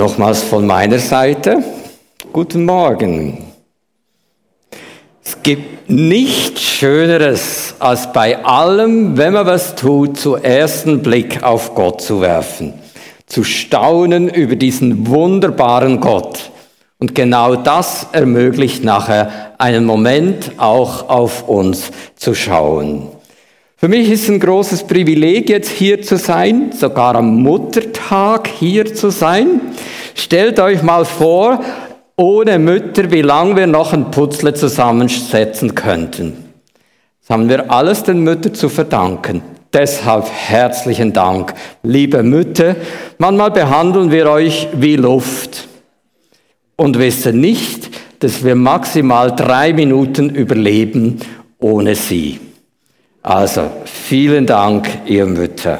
Nochmals 0.00 0.42
von 0.42 0.66
meiner 0.66 0.98
Seite, 0.98 1.62
guten 2.32 2.64
Morgen. 2.64 3.36
Es 5.22 5.42
gibt 5.42 5.90
nichts 5.90 6.62
Schöneres, 6.62 7.74
als 7.78 8.10
bei 8.10 8.42
allem, 8.42 9.18
wenn 9.18 9.34
man 9.34 9.44
was 9.44 9.74
tut, 9.76 10.18
zuerst 10.18 10.86
Blick 11.02 11.42
auf 11.42 11.74
Gott 11.74 12.00
zu 12.00 12.22
werfen, 12.22 12.72
zu 13.26 13.44
staunen 13.44 14.30
über 14.30 14.56
diesen 14.56 15.06
wunderbaren 15.06 16.00
Gott. 16.00 16.50
Und 16.98 17.14
genau 17.14 17.56
das 17.56 18.06
ermöglicht 18.12 18.82
nachher 18.82 19.52
einen 19.58 19.84
Moment 19.84 20.52
auch 20.56 21.10
auf 21.10 21.46
uns 21.46 21.90
zu 22.16 22.34
schauen. 22.34 23.19
Für 23.80 23.88
mich 23.88 24.10
ist 24.10 24.24
es 24.24 24.28
ein 24.28 24.40
großes 24.40 24.82
Privileg, 24.82 25.48
jetzt 25.48 25.70
hier 25.70 26.02
zu 26.02 26.18
sein, 26.18 26.70
sogar 26.70 27.14
am 27.14 27.42
Muttertag 27.42 28.46
hier 28.46 28.94
zu 28.94 29.08
sein. 29.08 29.62
Stellt 30.14 30.60
euch 30.60 30.82
mal 30.82 31.06
vor, 31.06 31.64
ohne 32.14 32.58
Mütter, 32.58 33.10
wie 33.10 33.22
lange 33.22 33.56
wir 33.56 33.66
noch 33.66 33.94
ein 33.94 34.10
Putzle 34.10 34.52
zusammensetzen 34.52 35.74
könnten. 35.74 36.44
Das 37.22 37.30
haben 37.30 37.48
wir 37.48 37.70
alles 37.70 38.02
den 38.02 38.20
Müttern 38.20 38.52
zu 38.52 38.68
verdanken. 38.68 39.40
Deshalb 39.72 40.26
herzlichen 40.30 41.14
Dank, 41.14 41.54
liebe 41.82 42.22
Mütter. 42.22 42.76
Manchmal 43.16 43.50
behandeln 43.50 44.10
wir 44.10 44.30
euch 44.30 44.68
wie 44.74 44.96
Luft 44.96 45.68
und 46.76 46.98
wissen 46.98 47.40
nicht, 47.40 47.88
dass 48.18 48.44
wir 48.44 48.56
maximal 48.56 49.34
drei 49.34 49.72
Minuten 49.72 50.28
überleben 50.28 51.18
ohne 51.58 51.94
sie. 51.94 52.40
Also, 53.22 53.70
vielen 53.84 54.46
Dank, 54.46 54.88
ihr 55.04 55.26
Mütter. 55.26 55.78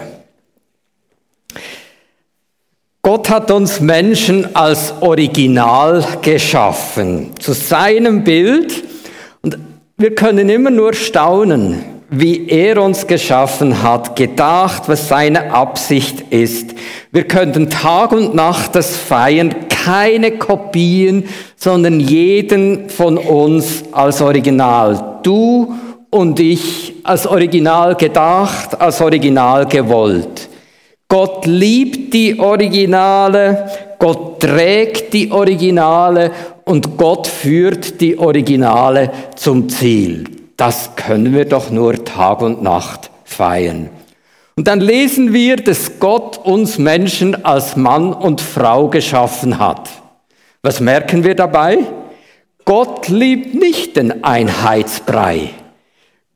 Gott 3.02 3.30
hat 3.30 3.50
uns 3.50 3.80
Menschen 3.80 4.54
als 4.54 4.92
Original 5.00 6.04
geschaffen, 6.20 7.30
zu 7.38 7.54
seinem 7.54 8.24
Bild. 8.24 8.84
Und 9.40 9.58
wir 9.96 10.14
können 10.14 10.50
immer 10.50 10.70
nur 10.70 10.92
staunen, 10.92 11.82
wie 12.10 12.46
er 12.48 12.82
uns 12.82 13.06
geschaffen 13.06 13.82
hat, 13.82 14.16
gedacht, 14.16 14.82
was 14.86 15.08
seine 15.08 15.54
Absicht 15.54 16.24
ist. 16.28 16.74
Wir 17.10 17.24
könnten 17.24 17.70
Tag 17.70 18.12
und 18.12 18.34
Nacht 18.34 18.74
das 18.74 18.98
feiern, 18.98 19.54
keine 19.70 20.32
Kopien, 20.32 21.24
sondern 21.56 22.00
jeden 22.00 22.90
von 22.90 23.16
uns 23.16 23.84
als 23.92 24.20
Original. 24.20 25.20
Du 25.22 25.74
und 26.10 26.40
ich 26.40 26.94
als 27.04 27.26
Original 27.26 27.94
gedacht, 27.94 28.80
als 28.80 29.00
Original 29.00 29.66
gewollt. 29.66 30.48
Gott 31.08 31.46
liebt 31.46 32.12
die 32.14 32.38
Originale, 32.38 33.68
Gott 33.98 34.40
trägt 34.40 35.12
die 35.12 35.30
Originale 35.30 36.30
und 36.64 36.96
Gott 36.96 37.26
führt 37.26 38.00
die 38.00 38.18
Originale 38.18 39.10
zum 39.34 39.68
Ziel. 39.68 40.24
Das 40.56 40.94
können 40.94 41.32
wir 41.32 41.46
doch 41.46 41.70
nur 41.70 42.04
Tag 42.04 42.42
und 42.42 42.62
Nacht 42.62 43.10
feiern. 43.24 43.90
Und 44.56 44.68
dann 44.68 44.80
lesen 44.80 45.32
wir, 45.32 45.56
dass 45.56 45.98
Gott 45.98 46.38
uns 46.44 46.78
Menschen 46.78 47.44
als 47.44 47.76
Mann 47.76 48.12
und 48.12 48.40
Frau 48.40 48.88
geschaffen 48.88 49.58
hat. 49.58 49.88
Was 50.62 50.80
merken 50.80 51.24
wir 51.24 51.34
dabei? 51.34 51.78
Gott 52.64 53.08
liebt 53.08 53.54
nicht 53.54 53.96
den 53.96 54.22
Einheitsbrei. 54.22 55.50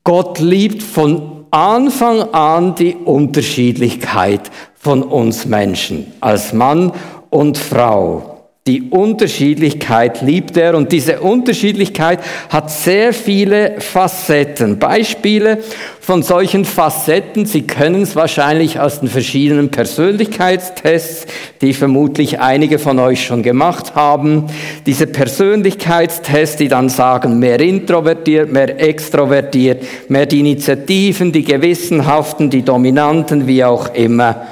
Gott 0.06 0.38
liebt 0.38 0.82
von 0.82 1.46
Anfang 1.50 2.20
an 2.34 2.74
die 2.74 2.94
Unterschiedlichkeit 2.94 4.50
von 4.74 5.02
uns 5.02 5.46
Menschen 5.46 6.12
als 6.20 6.52
Mann 6.52 6.92
und 7.30 7.56
Frau. 7.56 8.33
Die 8.66 8.80
Unterschiedlichkeit 8.88 10.22
liebt 10.22 10.56
er 10.56 10.74
und 10.74 10.90
diese 10.90 11.20
Unterschiedlichkeit 11.20 12.20
hat 12.48 12.70
sehr 12.70 13.12
viele 13.12 13.78
Facetten. 13.78 14.78
Beispiele 14.78 15.58
von 16.00 16.22
solchen 16.22 16.64
Facetten, 16.64 17.44
Sie 17.44 17.66
können 17.66 18.00
es 18.00 18.16
wahrscheinlich 18.16 18.80
aus 18.80 19.00
den 19.00 19.10
verschiedenen 19.10 19.70
Persönlichkeitstests, 19.70 21.26
die 21.60 21.74
vermutlich 21.74 22.40
einige 22.40 22.78
von 22.78 22.98
euch 23.00 23.26
schon 23.26 23.42
gemacht 23.42 23.94
haben. 23.96 24.46
Diese 24.86 25.08
Persönlichkeitstests, 25.08 26.56
die 26.56 26.68
dann 26.68 26.88
sagen, 26.88 27.38
mehr 27.38 27.60
introvertiert, 27.60 28.50
mehr 28.50 28.80
extrovertiert, 28.80 29.84
mehr 30.08 30.24
die 30.24 30.40
Initiativen, 30.40 31.32
die 31.32 31.44
gewissenhaften, 31.44 32.48
die 32.48 32.62
dominanten, 32.62 33.46
wie 33.46 33.62
auch 33.62 33.92
immer. 33.92 34.46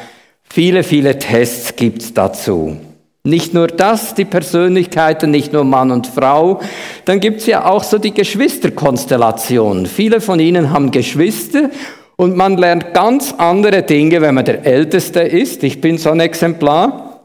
Viele, 0.51 0.83
viele 0.83 1.19
Tests 1.19 1.75
gibt's 1.77 2.13
dazu. 2.13 2.77
Nicht 3.25 3.55
nur 3.55 3.69
das, 3.69 4.15
die 4.15 4.25
Persönlichkeiten, 4.25 5.31
nicht 5.31 5.53
nur 5.53 5.63
Mann 5.63 5.93
und 5.93 6.09
Frau. 6.09 6.61
Dann 7.05 7.21
gibt's 7.21 7.47
ja 7.47 7.67
auch 7.67 7.85
so 7.85 7.99
die 7.99 8.13
Geschwisterkonstellation. 8.13 9.87
Viele 9.87 10.21
von 10.21 10.41
Ihnen 10.41 10.73
haben 10.73 10.91
Geschwister 10.91 11.71
und 12.17 12.37
man 12.37 12.57
lernt 12.57 12.95
ganz 12.95 13.33
andere 13.39 13.85
Dinge, 13.85 14.23
wenn 14.23 14.35
man 14.35 14.45
der 14.45 14.67
Älteste 14.67 15.21
ist. 15.21 15.63
Ich 15.63 15.81
bin 15.81 15.99
so 15.99 16.11
ein 16.11 16.19
Exemplar. 16.19 17.21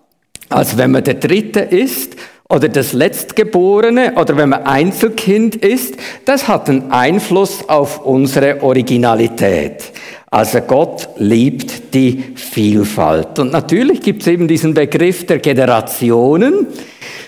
Als 0.49 0.77
wenn 0.77 0.91
man 0.91 1.03
der 1.03 1.15
Dritte 1.15 1.61
ist 1.61 2.15
oder 2.47 2.69
das 2.69 2.93
Letztgeborene 2.93 4.13
oder 4.17 4.37
wenn 4.37 4.49
man 4.49 4.67
Einzelkind 4.67 5.55
ist. 5.55 5.95
Das 6.25 6.47
hat 6.47 6.69
einen 6.69 6.91
Einfluss 6.91 7.67
auf 7.67 8.05
unsere 8.05 8.61
Originalität. 8.61 9.91
Also 10.29 10.59
Gott 10.59 11.09
liebt 11.17 11.93
die 11.93 12.33
Vielfalt. 12.35 13.39
Und 13.39 13.53
natürlich 13.53 14.01
gibt 14.01 14.21
es 14.21 14.27
eben 14.27 14.47
diesen 14.47 14.73
Begriff 14.73 15.25
der 15.25 15.39
Generationen. 15.39 16.67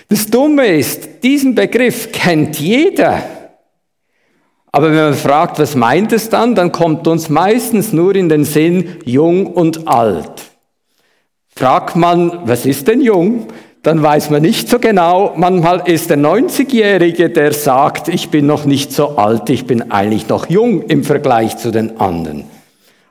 Das 0.08 0.26
Dumme 0.26 0.66
ist, 0.66 1.22
diesen 1.22 1.54
Begriff 1.54 2.12
kennt 2.12 2.60
jeder. 2.60 3.22
Aber 4.72 4.90
wenn 4.90 4.98
man 4.98 5.14
fragt, 5.14 5.58
was 5.58 5.74
meint 5.74 6.12
es 6.12 6.28
dann, 6.28 6.54
dann 6.54 6.72
kommt 6.72 7.08
uns 7.08 7.28
meistens 7.28 7.92
nur 7.92 8.14
in 8.14 8.28
den 8.28 8.44
Sinn 8.44 8.96
jung 9.04 9.46
und 9.46 9.88
alt. 9.88 10.42
Fragt 11.48 11.96
man, 11.96 12.40
was 12.44 12.66
ist 12.66 12.86
denn 12.86 13.00
jung? 13.00 13.48
Dann 13.82 14.02
weiß 14.02 14.28
man 14.28 14.42
nicht 14.42 14.68
so 14.68 14.78
genau. 14.78 15.32
Manchmal 15.36 15.88
ist 15.88 16.10
der 16.10 16.18
90-Jährige, 16.18 17.30
der 17.30 17.54
sagt, 17.54 18.08
ich 18.08 18.28
bin 18.28 18.46
noch 18.46 18.66
nicht 18.66 18.92
so 18.92 19.16
alt, 19.16 19.48
ich 19.48 19.66
bin 19.66 19.90
eigentlich 19.90 20.28
noch 20.28 20.50
jung 20.50 20.82
im 20.82 21.02
Vergleich 21.02 21.56
zu 21.56 21.70
den 21.70 21.98
anderen. 21.98 22.44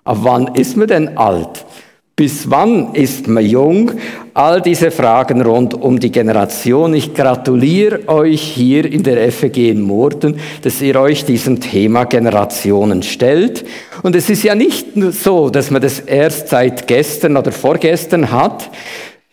Ab 0.09 0.18
wann 0.22 0.56
ist 0.56 0.75
man 0.75 0.88
denn 0.88 1.18
alt? 1.20 1.64
Bis 2.16 2.50
wann 2.50 2.96
ist 2.96 3.28
man 3.28 3.46
jung? 3.46 3.92
All 4.34 4.59
diese 4.59 4.90
Fragen 4.90 5.40
rund 5.44 5.75
um 5.75 6.00
die 6.00 6.12
Generation. 6.12 6.96
Ich 6.96 7.14
gratuliere 7.14 8.08
euch 8.08 8.42
hier 8.42 8.92
in 8.92 9.03
der 9.03 9.31
FEG 9.31 9.69
in 9.69 9.81
Murten, 9.81 10.40
dass 10.64 10.81
ihr 10.81 11.00
euch 11.00 11.25
diesem 11.25 11.59
Thema 11.59 12.06
Generationen 12.06 13.03
stellt. 13.03 13.64
Und 14.02 14.16
es 14.16 14.31
ist 14.31 14.42
ja 14.42 14.56
nicht 14.56 14.88
so, 15.12 15.52
dass 15.52 15.69
man 15.69 15.84
das 15.84 16.00
erst 16.00 16.48
seit 16.48 16.88
gestern 16.88 17.38
oder 17.38 17.52
vorgestern 17.52 18.31
hat, 18.31 18.68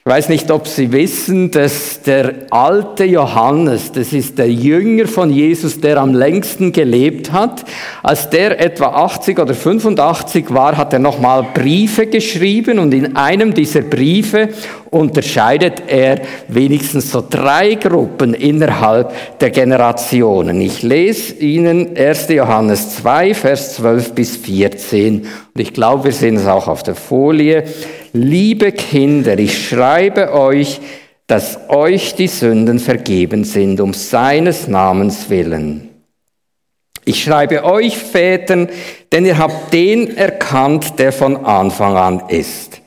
ich 0.06 0.12
weiß 0.12 0.28
nicht, 0.28 0.52
ob 0.52 0.68
Sie 0.68 0.92
wissen, 0.92 1.50
dass 1.50 2.00
der 2.00 2.32
alte 2.50 3.02
Johannes, 3.02 3.90
das 3.90 4.12
ist 4.12 4.38
der 4.38 4.48
Jünger 4.48 5.08
von 5.08 5.32
Jesus, 5.32 5.80
der 5.80 5.96
am 5.96 6.14
längsten 6.14 6.70
gelebt 6.70 7.32
hat, 7.32 7.64
als 8.04 8.30
der 8.30 8.60
etwa 8.60 8.86
80 8.86 9.36
oder 9.40 9.52
85 9.52 10.54
war, 10.54 10.76
hat 10.76 10.92
er 10.92 11.00
nochmal 11.00 11.44
Briefe 11.52 12.06
geschrieben 12.06 12.78
und 12.78 12.94
in 12.94 13.16
einem 13.16 13.52
dieser 13.52 13.80
Briefe 13.80 14.50
unterscheidet 14.90 15.82
er 15.88 16.20
wenigstens 16.46 17.10
so 17.10 17.24
drei 17.28 17.74
Gruppen 17.74 18.32
innerhalb 18.32 19.12
der 19.40 19.50
Generationen. 19.50 20.60
Ich 20.60 20.84
lese 20.84 21.34
Ihnen 21.34 21.96
1. 21.96 22.28
Johannes 22.28 22.94
2, 22.98 23.34
Vers 23.34 23.74
12 23.74 24.12
bis 24.12 24.36
14 24.36 25.26
und 25.56 25.60
ich 25.60 25.72
glaube, 25.72 26.04
wir 26.04 26.12
sehen 26.12 26.36
es 26.36 26.46
auch 26.46 26.68
auf 26.68 26.84
der 26.84 26.94
Folie. 26.94 27.64
Liebe 28.16 28.72
Kinder, 28.72 29.38
ich 29.38 29.68
schreibe 29.68 30.32
euch, 30.32 30.80
dass 31.26 31.68
euch 31.68 32.14
die 32.14 32.28
Sünden 32.28 32.78
vergeben 32.78 33.44
sind, 33.44 33.78
um 33.78 33.92
seines 33.92 34.68
Namens 34.68 35.28
willen. 35.28 35.90
Ich 37.04 37.22
schreibe 37.22 37.62
euch 37.64 37.98
Vätern, 37.98 38.70
denn 39.12 39.26
ihr 39.26 39.36
habt 39.36 39.74
den 39.74 40.16
erkannt, 40.16 40.98
der 40.98 41.12
von 41.12 41.44
Anfang 41.44 41.94
an 41.96 42.22
ist. 42.28 42.80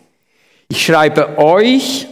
Ich 0.68 0.84
schreibe 0.84 1.38
euch 1.38 2.08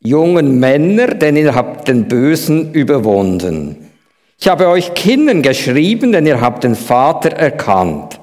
jungen 0.00 0.60
Männer, 0.60 1.08
denn 1.14 1.36
ihr 1.36 1.54
habt 1.54 1.88
den 1.88 2.08
Bösen 2.08 2.74
überwunden. 2.74 3.90
Ich 4.38 4.48
habe 4.48 4.68
euch 4.68 4.92
Kindern 4.92 5.40
geschrieben, 5.40 6.12
denn 6.12 6.26
ihr 6.26 6.42
habt 6.42 6.64
den 6.64 6.74
Vater 6.74 7.30
erkannt. 7.30 8.19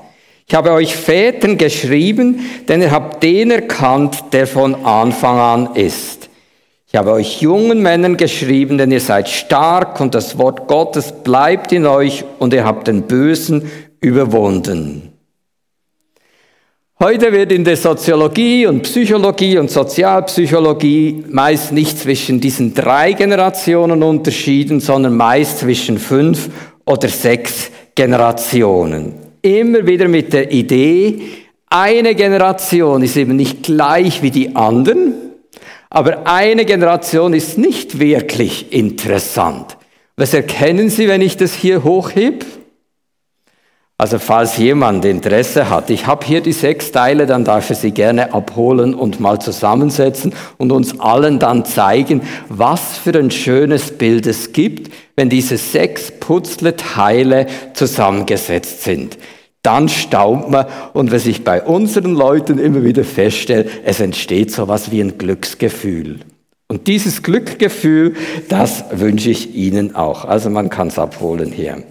Ich 0.50 0.56
habe 0.56 0.72
euch 0.72 0.96
Vätern 0.96 1.58
geschrieben, 1.58 2.40
denn 2.70 2.82
ihr 2.82 2.92
habt 2.92 3.22
den 3.22 3.52
erkannt, 3.52 4.24
der 4.32 4.48
von 4.48 4.76
Anfang 4.86 5.38
an 5.38 5.76
ist. 5.76 6.30
Ich 6.88 6.96
habe 6.96 7.12
euch 7.12 7.42
jungen 7.42 7.82
Männern 7.82 8.16
geschrieben, 8.16 8.78
denn 8.78 8.90
ihr 8.92 9.02
seid 9.02 9.28
stark 9.28 10.00
und 10.00 10.16
das 10.16 10.38
Wort 10.38 10.70
Gottes 10.70 11.12
bleibt 11.12 11.74
in 11.74 11.86
euch 11.86 12.24
und 12.40 12.54
ihr 12.54 12.64
habt 12.64 12.88
den 12.88 13.02
Bösen 13.02 13.70
überwunden. 14.00 15.12
Heute 16.98 17.34
wird 17.34 17.52
in 17.52 17.66
der 17.66 17.76
Soziologie 17.76 18.68
und 18.68 18.84
Psychologie 18.84 19.58
und 19.58 19.70
Sozialpsychologie 19.70 21.26
meist 21.28 21.74
nicht 21.74 22.00
zwischen 22.00 22.40
diesen 22.40 22.74
drei 22.74 23.12
Generationen 23.12 24.02
unterschieden, 24.02 24.80
sondern 24.80 25.18
meist 25.18 25.60
zwischen 25.60 26.00
fünf 26.00 26.50
oder 26.86 27.10
sechs 27.10 27.70
Generationen. 27.96 29.27
Immer 29.48 29.88
wieder 29.88 30.10
mit 30.10 30.34
der 30.34 30.52
Idee, 30.52 31.22
eine 31.70 32.16
Generation 32.16 33.02
ist 33.02 33.16
eben 33.16 33.38
nicht 33.38 33.64
gleich 33.64 34.22
wie 34.22 34.30
die 34.30 34.58
anderen, 34.58 35.14
aber 35.90 36.28
eine 36.28 36.66
Generation 36.66 37.34
ist 37.34 37.58
nicht 37.58 37.98
wirklich 37.98 38.74
interessant. 38.74 39.78
Was 40.18 40.34
erkennen 40.34 40.90
Sie, 40.90 41.08
wenn 41.08 41.22
ich 41.22 41.38
das 41.38 41.54
hier 41.54 41.86
hochhebe? 41.86 42.46
Also 43.98 44.20
falls 44.20 44.58
jemand 44.58 45.06
Interesse 45.06 45.70
hat, 45.70 45.90
ich 45.92 46.06
habe 46.06 46.26
hier 46.26 46.42
die 46.42 46.52
sechs 46.52 46.92
Teile, 46.92 47.26
dann 47.26 47.46
darf 47.46 47.70
er 47.70 47.76
sie 47.76 47.92
gerne 47.92 48.34
abholen 48.34 48.94
und 48.94 49.20
mal 49.22 49.40
zusammensetzen 49.40 50.34
und 50.58 50.74
uns 50.74 51.00
allen 51.00 51.40
dann 51.40 51.64
zeigen, 51.64 52.22
was 52.50 52.98
für 52.98 53.18
ein 53.18 53.32
schönes 53.32 53.98
Bild 53.98 54.28
es 54.28 54.52
gibt, 54.52 54.94
wenn 55.16 55.30
diese 55.30 55.58
sechs 55.58 56.12
Putzleteile 56.12 57.48
zusammengesetzt 57.74 58.84
sind. 58.84 59.18
Dann 59.68 59.90
staunt 59.90 60.50
man 60.50 60.66
und 60.94 61.12
was 61.12 61.26
ich 61.26 61.44
bei 61.44 61.62
unseren 61.62 62.14
Leuten 62.14 62.58
immer 62.58 62.86
wieder 62.86 63.04
feststelle, 63.04 63.66
es 63.84 64.00
entsteht 64.00 64.52
so 64.52 64.70
was 64.70 64.92
wie 64.92 65.02
ein 65.02 65.18
Glücksgefühl. 65.18 66.20
Und 66.70 66.88
dieses 66.88 67.22
Glücksgefühl, 67.22 68.16
das 68.48 68.86
wünsche 68.92 69.30
ich 69.30 69.56
Ihnen 69.56 69.94
auch. 69.94 70.24
Also 70.24 70.50
man 70.50 70.70
kann 70.70 70.88
es 70.88 70.98
abholen 70.98 71.52
hier 71.52 71.84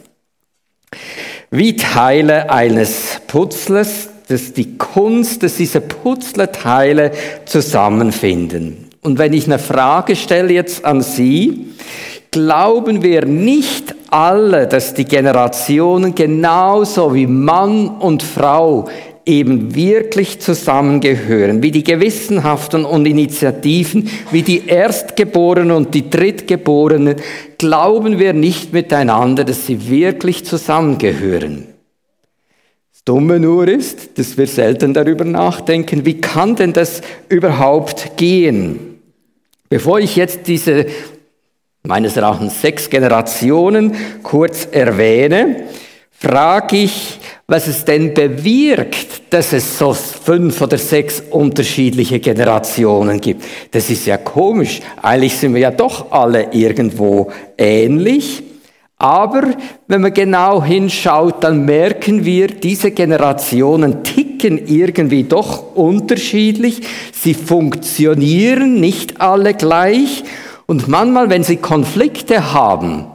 wie 1.50 1.76
Teile 1.76 2.50
eines 2.50 3.20
Putzles, 3.26 4.08
dass 4.28 4.52
die 4.52 4.78
Kunst, 4.78 5.42
dass 5.42 5.56
diese 5.56 5.80
Putzleteile 5.80 7.12
zusammenfinden. 7.44 8.88
Und 9.02 9.18
wenn 9.18 9.32
ich 9.32 9.46
eine 9.46 9.58
Frage 9.58 10.16
stelle 10.16 10.52
jetzt 10.52 10.84
an 10.84 11.02
Sie, 11.02 11.66
glauben 12.30 13.02
wir 13.02 13.24
nicht 13.24 13.94
alle, 14.10 14.66
dass 14.66 14.94
die 14.94 15.04
Generationen 15.04 16.14
genauso 16.14 17.14
wie 17.14 17.26
Mann 17.26 17.88
und 17.88 18.22
Frau 18.22 18.88
eben 19.26 19.74
wirklich 19.74 20.38
zusammengehören, 20.38 21.62
wie 21.62 21.72
die 21.72 21.82
Gewissenhaften 21.82 22.84
und 22.84 23.06
Initiativen, 23.06 24.08
wie 24.30 24.42
die 24.42 24.66
Erstgeborenen 24.66 25.72
und 25.72 25.94
die 25.94 26.08
Drittgeborenen, 26.08 27.16
glauben 27.58 28.20
wir 28.20 28.32
nicht 28.32 28.72
miteinander, 28.72 29.42
dass 29.42 29.66
sie 29.66 29.90
wirklich 29.90 30.44
zusammengehören. 30.44 31.66
Das 32.92 33.02
Dumme 33.04 33.40
nur 33.40 33.66
ist, 33.66 34.16
dass 34.16 34.38
wir 34.38 34.46
selten 34.46 34.94
darüber 34.94 35.24
nachdenken, 35.24 36.06
wie 36.06 36.20
kann 36.20 36.54
denn 36.54 36.72
das 36.72 37.00
überhaupt 37.28 38.16
gehen? 38.16 39.00
Bevor 39.68 39.98
ich 39.98 40.14
jetzt 40.14 40.46
diese 40.46 40.86
meines 41.86 42.16
Erachtens 42.16 42.60
sechs 42.60 42.90
Generationen 42.90 43.94
kurz 44.22 44.68
erwähne, 44.70 45.64
frage 46.10 46.76
ich, 46.76 47.18
was 47.46 47.68
es 47.68 47.84
denn 47.84 48.12
bewirkt, 48.12 49.22
dass 49.30 49.52
es 49.52 49.78
so 49.78 49.92
fünf 49.92 50.60
oder 50.60 50.78
sechs 50.78 51.22
unterschiedliche 51.30 52.18
Generationen 52.18 53.20
gibt. 53.20 53.44
Das 53.70 53.88
ist 53.88 54.06
ja 54.06 54.16
komisch. 54.16 54.80
Eigentlich 55.00 55.36
sind 55.36 55.54
wir 55.54 55.60
ja 55.60 55.70
doch 55.70 56.10
alle 56.10 56.52
irgendwo 56.52 57.30
ähnlich. 57.56 58.42
Aber 58.98 59.42
wenn 59.88 60.00
man 60.00 60.14
genau 60.14 60.64
hinschaut, 60.64 61.44
dann 61.44 61.66
merken 61.66 62.24
wir, 62.24 62.46
diese 62.46 62.90
Generationen 62.92 64.02
ticken 64.02 64.66
irgendwie 64.66 65.24
doch 65.24 65.76
unterschiedlich. 65.76 66.80
Sie 67.12 67.34
funktionieren 67.34 68.80
nicht 68.80 69.20
alle 69.20 69.52
gleich. 69.52 70.24
Und 70.66 70.88
manchmal, 70.88 71.30
wenn 71.30 71.44
sie 71.44 71.56
Konflikte 71.56 72.52
haben, 72.52 73.06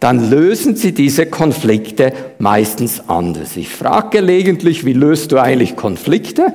dann 0.00 0.30
lösen 0.30 0.76
sie 0.76 0.92
diese 0.92 1.26
Konflikte 1.26 2.12
meistens 2.38 3.08
anders. 3.08 3.56
Ich 3.56 3.68
frage 3.68 4.18
gelegentlich, 4.18 4.84
wie 4.84 4.92
löst 4.92 5.32
du 5.32 5.38
eigentlich 5.38 5.76
Konflikte? 5.76 6.52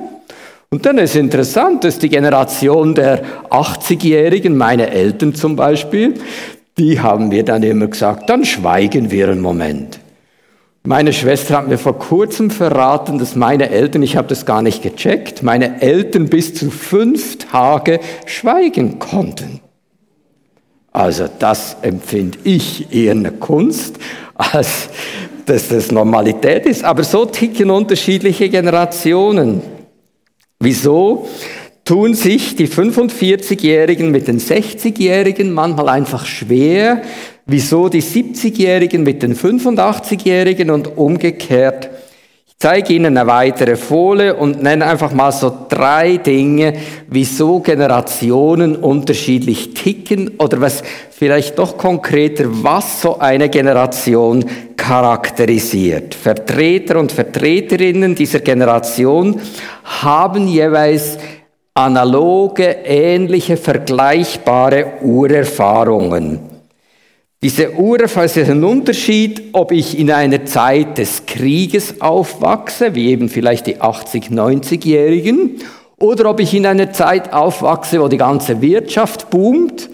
Und 0.70 0.86
dann 0.86 0.98
ist 0.98 1.16
interessant, 1.16 1.84
dass 1.84 1.98
die 1.98 2.08
Generation 2.08 2.94
der 2.94 3.22
80-Jährigen, 3.50 4.56
meine 4.56 4.90
Eltern 4.90 5.34
zum 5.34 5.56
Beispiel, 5.56 6.14
die 6.78 7.00
haben 7.00 7.28
mir 7.28 7.44
dann 7.44 7.62
immer 7.62 7.88
gesagt, 7.88 8.30
dann 8.30 8.44
schweigen 8.44 9.10
wir 9.10 9.28
einen 9.28 9.40
Moment. 9.40 9.98
Meine 10.84 11.12
Schwester 11.12 11.58
hat 11.58 11.68
mir 11.68 11.78
vor 11.78 11.98
kurzem 11.98 12.50
verraten, 12.50 13.18
dass 13.18 13.36
meine 13.36 13.70
Eltern, 13.70 14.02
ich 14.02 14.16
habe 14.16 14.28
das 14.28 14.46
gar 14.46 14.62
nicht 14.62 14.82
gecheckt, 14.82 15.42
meine 15.42 15.80
Eltern 15.82 16.28
bis 16.28 16.54
zu 16.54 16.70
fünf 16.70 17.38
Tage 17.38 18.00
schweigen 18.26 18.98
konnten. 18.98 19.60
Also 20.92 21.26
das 21.38 21.76
empfinde 21.80 22.38
ich 22.44 22.94
eher 22.94 23.12
eine 23.12 23.32
Kunst, 23.32 23.96
als 24.34 24.88
dass 25.46 25.68
das 25.68 25.90
Normalität 25.90 26.66
ist. 26.66 26.84
Aber 26.84 27.02
so 27.02 27.24
ticken 27.24 27.70
unterschiedliche 27.70 28.48
Generationen. 28.48 29.62
Wieso 30.60 31.28
tun 31.84 32.14
sich 32.14 32.54
die 32.54 32.68
45-Jährigen 32.68 34.10
mit 34.10 34.28
den 34.28 34.38
60-Jährigen 34.38 35.52
manchmal 35.52 35.88
einfach 35.88 36.26
schwer? 36.26 37.02
Wieso 37.46 37.88
die 37.88 38.02
70-Jährigen 38.02 39.02
mit 39.02 39.22
den 39.22 39.34
85-Jährigen 39.34 40.70
und 40.70 40.96
umgekehrt? 40.96 41.90
Zeige 42.62 42.92
Ihnen 42.92 43.18
eine 43.18 43.26
weitere 43.26 43.74
Folie 43.74 44.36
und 44.36 44.62
nenne 44.62 44.86
einfach 44.86 45.12
mal 45.12 45.32
so 45.32 45.52
drei 45.68 46.18
Dinge, 46.18 46.74
wieso 47.08 47.58
Generationen 47.58 48.76
unterschiedlich 48.76 49.74
ticken 49.74 50.36
oder 50.38 50.60
was 50.60 50.84
vielleicht 51.10 51.58
doch 51.58 51.76
konkreter, 51.76 52.44
was 52.48 53.02
so 53.02 53.18
eine 53.18 53.48
Generation 53.48 54.44
charakterisiert. 54.76 56.14
Vertreter 56.14 57.00
und 57.00 57.10
Vertreterinnen 57.10 58.14
dieser 58.14 58.38
Generation 58.38 59.40
haben 59.82 60.46
jeweils 60.46 61.18
analoge, 61.74 62.76
ähnliche, 62.84 63.56
vergleichbare 63.56 65.00
Urerfahrungen. 65.02 66.51
Diese 67.44 67.72
Urerfahrung 67.72 68.26
ist 68.26 68.38
ein 68.38 68.62
Unterschied, 68.62 69.42
ob 69.50 69.72
ich 69.72 69.98
in 69.98 70.12
einer 70.12 70.44
Zeit 70.44 70.96
des 70.98 71.26
Krieges 71.26 72.00
aufwachse, 72.00 72.94
wie 72.94 73.08
eben 73.08 73.28
vielleicht 73.28 73.66
die 73.66 73.78
80-, 73.78 74.30
90-Jährigen, 74.30 75.56
oder 75.98 76.30
ob 76.30 76.38
ich 76.38 76.54
in 76.54 76.66
einer 76.66 76.92
Zeit 76.92 77.32
aufwachse, 77.32 78.00
wo 78.00 78.06
die 78.06 78.16
ganze 78.16 78.62
Wirtschaft 78.62 79.28
boomt 79.30 79.90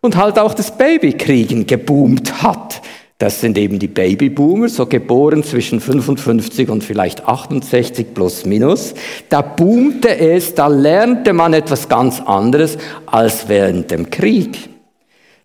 und 0.00 0.16
halt 0.16 0.38
auch 0.38 0.54
das 0.54 0.78
Babykriegen 0.78 1.66
geboomt 1.66 2.40
hat. 2.40 2.80
Das 3.18 3.40
sind 3.40 3.58
eben 3.58 3.80
die 3.80 3.88
Babyboomer, 3.88 4.68
so 4.68 4.86
geboren 4.86 5.42
zwischen 5.42 5.80
55 5.80 6.68
und 6.68 6.84
vielleicht 6.84 7.26
68 7.26 8.14
plus 8.14 8.46
minus. 8.46 8.94
Da 9.28 9.42
boomte 9.42 10.16
es, 10.16 10.54
da 10.54 10.68
lernte 10.68 11.32
man 11.32 11.52
etwas 11.52 11.88
ganz 11.88 12.20
anderes 12.20 12.78
als 13.06 13.48
während 13.48 13.90
dem 13.90 14.08
Krieg. 14.08 14.71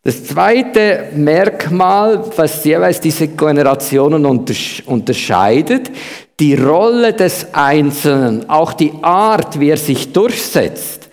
Das 0.07 0.23
zweite 0.23 1.09
Merkmal, 1.17 2.23
was 2.37 2.63
jeweils 2.63 3.01
diese 3.01 3.27
Generationen 3.27 4.25
unterscheidet, 4.25 5.91
die 6.39 6.55
Rolle 6.55 7.11
des 7.11 7.47
Einzelnen, 7.51 8.49
auch 8.49 8.71
die 8.71 8.93
Art, 9.01 9.59
wie 9.59 9.69
er 9.69 9.75
sich 9.75 10.13
durchsetzt, 10.13 11.09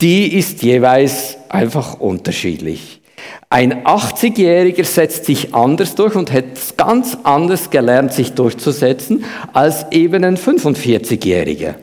die 0.00 0.38
ist 0.38 0.62
jeweils 0.62 1.36
einfach 1.50 2.00
unterschiedlich. 2.00 3.02
Ein 3.50 3.84
80-Jähriger 3.84 4.84
setzt 4.84 5.26
sich 5.26 5.54
anders 5.54 5.94
durch 5.94 6.14
und 6.14 6.32
hat 6.32 6.78
ganz 6.78 7.18
anders 7.24 7.68
gelernt, 7.68 8.14
sich 8.14 8.32
durchzusetzen, 8.32 9.22
als 9.52 9.84
eben 9.90 10.24
ein 10.24 10.38
45-Jähriger. 10.38 11.74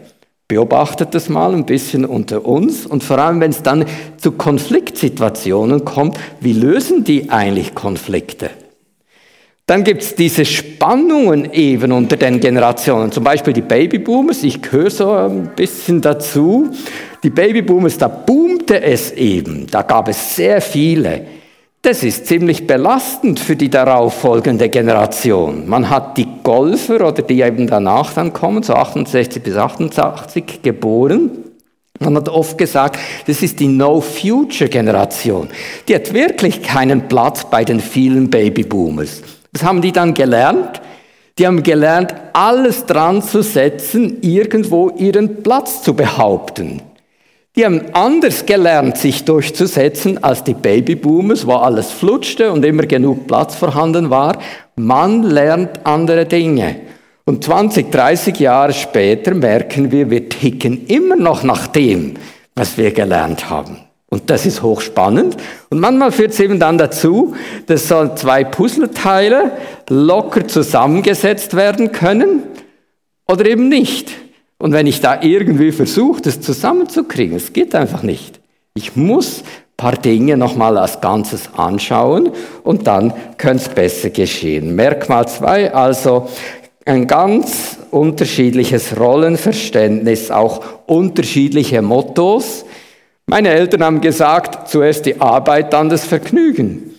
Beobachtet 0.49 1.13
das 1.13 1.27
mal 1.27 1.53
ein 1.53 1.65
bisschen 1.65 2.05
unter 2.05 2.45
uns 2.45 2.85
und 2.85 3.03
vor 3.03 3.17
allem, 3.17 3.41
wenn 3.41 3.51
es 3.51 3.63
dann 3.63 3.85
zu 4.15 4.31
Konfliktsituationen 4.31 5.83
kommt, 5.83 6.17
wie 6.39 6.53
lösen 6.53 7.03
die 7.03 7.29
eigentlich 7.29 7.75
Konflikte? 7.75 8.49
Dann 9.65 9.83
gibt 9.83 10.01
es 10.01 10.15
diese 10.15 10.45
Spannungen 10.45 11.51
eben 11.51 11.91
unter 11.91 12.15
den 12.15 12.39
Generationen, 12.39 13.11
zum 13.11 13.25
Beispiel 13.25 13.51
die 13.51 13.61
Babyboomers, 13.61 14.43
ich 14.43 14.61
gehöre 14.61 14.89
so 14.89 15.11
ein 15.11 15.51
bisschen 15.57 15.99
dazu. 15.99 16.69
Die 17.21 17.29
Babyboomers, 17.29 17.97
da 17.97 18.07
boomte 18.07 18.81
es 18.81 19.11
eben, 19.11 19.67
da 19.67 19.81
gab 19.81 20.07
es 20.07 20.37
sehr 20.37 20.61
viele. 20.61 21.25
Das 21.81 22.03
ist 22.03 22.25
ziemlich 22.25 22.67
belastend 22.67 23.39
für 23.39 23.55
die 23.55 23.69
darauffolgende 23.69 24.67
Generation. 24.67 25.69
Man 25.69 25.89
hat 25.89 26.17
die 26.17 26.27
Golfer 26.43 27.07
oder 27.07 27.21
die 27.21 27.41
eben 27.41 27.67
danach 27.67 28.13
dann 28.13 28.33
kommen, 28.33 28.63
so 28.63 28.73
68 28.73 29.41
bis 29.41 29.55
88 29.55 30.61
geboren. 30.61 31.31
Man 31.99 32.15
hat 32.15 32.29
oft 32.29 32.57
gesagt, 32.57 32.99
das 33.25 33.41
ist 33.41 33.59
die 33.59 33.67
No-Future-Generation. 33.67 35.49
Die 35.87 35.95
hat 35.95 36.13
wirklich 36.13 36.61
keinen 36.61 37.07
Platz 37.07 37.45
bei 37.49 37.63
den 37.63 37.79
vielen 37.79 38.29
Babyboomers. 38.29 39.21
Was 39.53 39.63
haben 39.63 39.81
die 39.81 39.91
dann 39.91 40.13
gelernt? 40.13 40.81
Die 41.37 41.45
haben 41.45 41.63
gelernt, 41.63 42.13
alles 42.33 42.85
dran 42.85 43.21
zu 43.21 43.41
setzen, 43.41 44.17
irgendwo 44.21 44.89
ihren 44.89 45.43
Platz 45.43 45.83
zu 45.83 45.93
behaupten. 45.93 46.81
Die 47.57 47.65
haben 47.65 47.81
anders 47.93 48.45
gelernt, 48.45 48.99
sich 48.99 49.25
durchzusetzen 49.25 50.23
als 50.23 50.43
die 50.43 50.53
Babyboomers, 50.53 51.47
wo 51.47 51.53
alles 51.53 51.89
flutschte 51.89 52.51
und 52.51 52.63
immer 52.63 52.83
genug 52.83 53.25
Platz 53.25 53.55
vorhanden 53.55 54.11
war. 54.11 54.37
Man 54.75 55.23
lernt 55.23 55.83
andere 55.83 56.27
Dinge. 56.27 56.75
Und 57.25 57.43
20, 57.43 57.91
30 57.91 58.39
Jahre 58.39 58.73
später 58.73 59.33
merken 59.33 59.91
wir, 59.91 60.11
wir 60.11 60.29
ticken 60.29 60.85
immer 60.85 61.15
noch 61.15 61.41
nach 61.41 61.65
dem, 61.65 62.13
was 62.53 62.77
wir 62.77 62.91
gelernt 62.91 63.49
haben. 63.49 63.79
Und 64.11 64.29
das 64.29 64.45
ist 64.45 64.61
hochspannend. 64.61 65.35
Und 65.69 65.79
manchmal 65.79 66.11
führt 66.11 66.33
es 66.33 66.39
eben 66.39 66.59
dann 66.59 66.77
dazu, 66.77 67.35
dass 67.65 67.87
so 67.87 68.13
zwei 68.13 68.43
Puzzleteile 68.43 69.51
locker 69.89 70.47
zusammengesetzt 70.47 71.55
werden 71.55 71.91
können 71.91 72.43
oder 73.27 73.47
eben 73.47 73.67
nicht. 73.67 74.26
Und 74.59 74.71
wenn 74.71 74.87
ich 74.87 75.01
da 75.01 75.21
irgendwie 75.21 75.71
versuche, 75.71 76.21
das 76.21 76.41
zusammenzukriegen, 76.41 77.37
es 77.37 77.53
geht 77.53 77.75
einfach 77.75 78.03
nicht. 78.03 78.39
Ich 78.73 78.95
muss 78.95 79.41
ein 79.41 79.43
paar 79.77 79.95
Dinge 79.97 80.37
nochmal 80.37 80.77
als 80.77 80.99
Ganzes 81.01 81.49
anschauen 81.55 82.31
und 82.63 82.87
dann 82.87 83.13
könnte 83.37 83.63
es 83.63 83.69
besser 83.69 84.09
geschehen. 84.09 84.75
Merkmal 84.75 85.27
zwei, 85.27 85.73
also 85.73 86.27
ein 86.85 87.05
ganz 87.05 87.77
unterschiedliches 87.91 88.99
Rollenverständnis, 88.99 90.31
auch 90.31 90.63
unterschiedliche 90.85 91.81
Mottos. 91.81 92.65
Meine 93.27 93.49
Eltern 93.49 93.83
haben 93.83 94.01
gesagt, 94.01 94.69
zuerst 94.69 95.05
die 95.05 95.19
Arbeit, 95.19 95.73
dann 95.73 95.89
das 95.89 96.05
Vergnügen. 96.05 96.95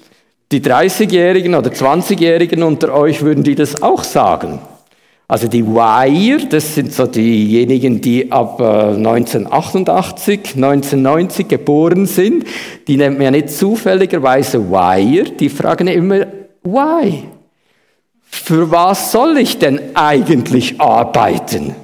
Die 0.52 0.60
30-Jährigen 0.60 1.54
oder 1.54 1.70
20-Jährigen 1.70 2.62
unter 2.62 2.94
euch 2.94 3.22
würden 3.22 3.44
die 3.44 3.54
das 3.54 3.82
auch 3.82 4.04
sagen. 4.04 4.60
Also 5.30 5.46
die 5.46 5.66
Wire, 5.66 6.46
das 6.46 6.74
sind 6.74 6.90
so 6.94 7.06
diejenigen, 7.06 8.00
die 8.00 8.32
ab 8.32 8.58
1988, 8.62 10.38
äh, 10.38 10.40
1990 10.54 11.48
geboren 11.48 12.06
sind, 12.06 12.46
die 12.86 12.96
nennt 12.96 13.18
man 13.18 13.24
ja 13.26 13.30
nicht 13.32 13.50
zufälligerweise 13.50 14.70
Wire, 14.70 15.30
die 15.30 15.50
fragen 15.50 15.86
immer, 15.88 16.26
why? 16.62 17.24
Für 18.22 18.70
was 18.70 19.12
soll 19.12 19.36
ich 19.36 19.58
denn 19.58 19.94
eigentlich 19.94 20.80
arbeiten? 20.80 21.74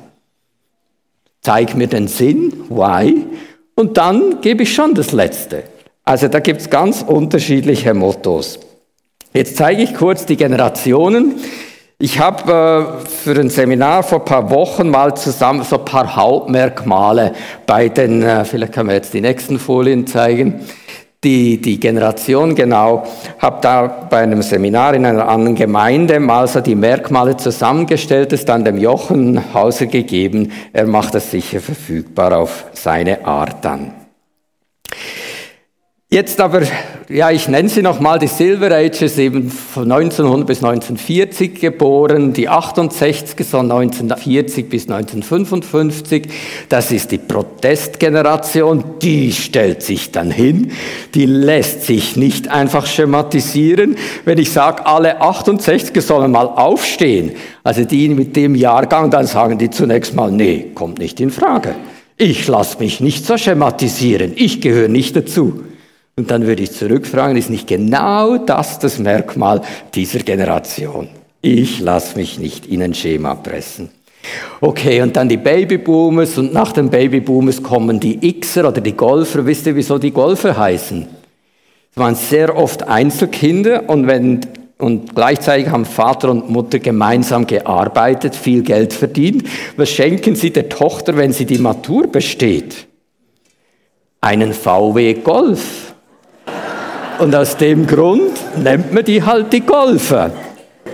Zeig 1.42 1.76
mir 1.76 1.86
den 1.88 2.08
Sinn, 2.08 2.50
why? 2.70 3.26
Und 3.74 3.98
dann 3.98 4.40
gebe 4.40 4.62
ich 4.62 4.72
schon 4.72 4.94
das 4.94 5.12
Letzte. 5.12 5.64
Also 6.02 6.28
da 6.28 6.40
gibt 6.40 6.62
es 6.62 6.70
ganz 6.70 7.02
unterschiedliche 7.02 7.92
Mottos. 7.92 8.58
Jetzt 9.34 9.56
zeige 9.56 9.82
ich 9.82 9.94
kurz 9.94 10.24
die 10.24 10.36
Generationen. 10.36 11.34
Ich 12.04 12.18
habe 12.18 13.00
äh, 13.02 13.08
für 13.08 13.40
ein 13.40 13.48
Seminar 13.48 14.02
vor 14.02 14.18
ein 14.18 14.26
paar 14.26 14.50
Wochen 14.50 14.90
mal 14.90 15.16
zusammen 15.16 15.64
so 15.64 15.78
ein 15.78 15.86
paar 15.86 16.14
Hauptmerkmale 16.14 17.32
bei 17.64 17.88
den, 17.88 18.22
äh, 18.22 18.44
vielleicht 18.44 18.74
kann 18.74 18.84
man 18.84 18.96
jetzt 18.96 19.14
die 19.14 19.22
nächsten 19.22 19.58
Folien 19.58 20.06
zeigen, 20.06 20.60
die, 21.24 21.58
die 21.62 21.80
Generation 21.80 22.54
genau, 22.54 23.04
habe 23.38 23.56
da 23.62 23.86
bei 23.86 24.18
einem 24.18 24.42
Seminar 24.42 24.92
in 24.92 25.06
einer 25.06 25.26
anderen 25.26 25.54
Gemeinde 25.54 26.20
mal 26.20 26.46
so 26.46 26.60
die 26.60 26.74
Merkmale 26.74 27.38
zusammengestellt, 27.38 28.34
es 28.34 28.44
dann 28.44 28.66
dem 28.66 28.76
Jochen 28.76 29.54
Hauser 29.54 29.86
gegeben. 29.86 30.52
Er 30.74 30.86
macht 30.86 31.14
das 31.14 31.30
sicher 31.30 31.60
verfügbar 31.60 32.36
auf 32.36 32.66
seine 32.74 33.24
Art 33.24 33.64
dann. 33.64 34.03
Jetzt 36.14 36.40
aber, 36.40 36.62
ja, 37.08 37.32
ich 37.32 37.48
nenne 37.48 37.68
sie 37.68 37.82
nochmal, 37.82 38.20
die 38.20 38.28
Silver 38.28 38.70
Ages, 38.70 39.18
eben 39.18 39.50
von 39.50 39.90
1900 39.90 40.46
bis 40.46 40.62
1940 40.62 41.58
geboren, 41.58 42.32
die 42.32 42.48
68 42.48 43.44
von 43.44 43.68
1940 43.68 44.68
bis 44.68 44.82
1955, 44.88 46.28
das 46.68 46.92
ist 46.92 47.10
die 47.10 47.18
Protestgeneration, 47.18 48.84
die 49.02 49.32
stellt 49.32 49.82
sich 49.82 50.12
dann 50.12 50.30
hin, 50.30 50.70
die 51.16 51.26
lässt 51.26 51.82
sich 51.82 52.14
nicht 52.14 52.46
einfach 52.46 52.86
schematisieren. 52.86 53.96
Wenn 54.24 54.38
ich 54.38 54.52
sage, 54.52 54.86
alle 54.86 55.20
68 55.20 56.00
sollen 56.00 56.30
mal 56.30 56.46
aufstehen, 56.46 57.32
also 57.64 57.84
die 57.84 58.08
mit 58.10 58.36
dem 58.36 58.54
Jahrgang, 58.54 59.10
dann 59.10 59.26
sagen 59.26 59.58
die 59.58 59.70
zunächst 59.70 60.14
mal, 60.14 60.30
nee, 60.30 60.66
kommt 60.76 61.00
nicht 61.00 61.18
in 61.18 61.32
Frage. 61.32 61.74
Ich 62.16 62.46
lasse 62.46 62.78
mich 62.78 63.00
nicht 63.00 63.26
so 63.26 63.36
schematisieren, 63.36 64.34
ich 64.36 64.60
gehöre 64.60 64.86
nicht 64.86 65.16
dazu. 65.16 65.64
Und 66.16 66.30
dann 66.30 66.46
würde 66.46 66.62
ich 66.62 66.72
zurückfragen, 66.72 67.36
ist 67.36 67.50
nicht 67.50 67.66
genau 67.66 68.38
das 68.38 68.78
das 68.78 68.98
Merkmal 68.98 69.62
dieser 69.94 70.20
Generation? 70.20 71.08
Ich 71.42 71.80
lasse 71.80 72.16
mich 72.16 72.38
nicht 72.38 72.66
in 72.66 72.82
ein 72.82 72.94
Schema 72.94 73.34
pressen. 73.34 73.90
Okay, 74.60 75.02
und 75.02 75.16
dann 75.16 75.28
die 75.28 75.36
Babyboomers 75.36 76.38
und 76.38 76.52
nach 76.52 76.72
den 76.72 76.88
Babyboomers 76.88 77.62
kommen 77.62 78.00
die 78.00 78.40
Xer 78.40 78.68
oder 78.68 78.80
die 78.80 78.92
Golfer. 78.92 79.44
Wisst 79.44 79.66
ihr, 79.66 79.76
wieso 79.76 79.98
die 79.98 80.12
Golfer 80.12 80.56
heißen? 80.56 81.06
Es 81.90 81.96
waren 81.96 82.14
sehr 82.14 82.56
oft 82.56 82.88
Einzelkinder 82.88 83.88
und, 83.88 84.06
wenn, 84.06 84.40
und 84.78 85.14
gleichzeitig 85.14 85.68
haben 85.68 85.84
Vater 85.84 86.30
und 86.30 86.48
Mutter 86.48 86.78
gemeinsam 86.78 87.46
gearbeitet, 87.46 88.34
viel 88.34 88.62
Geld 88.62 88.92
verdient. 88.92 89.44
Was 89.76 89.90
schenken 89.90 90.34
sie 90.34 90.50
der 90.50 90.68
Tochter, 90.68 91.16
wenn 91.16 91.32
sie 91.32 91.44
die 91.44 91.58
Matur 91.58 92.06
besteht? 92.06 92.86
Einen 94.20 94.54
VW 94.54 95.14
Golf. 95.14 95.93
Und 97.18 97.34
aus 97.34 97.56
dem 97.56 97.86
Grund 97.86 98.32
nennt 98.62 98.92
man 98.92 99.04
die 99.04 99.22
halt 99.22 99.52
die 99.52 99.60
Golfer. 99.60 100.32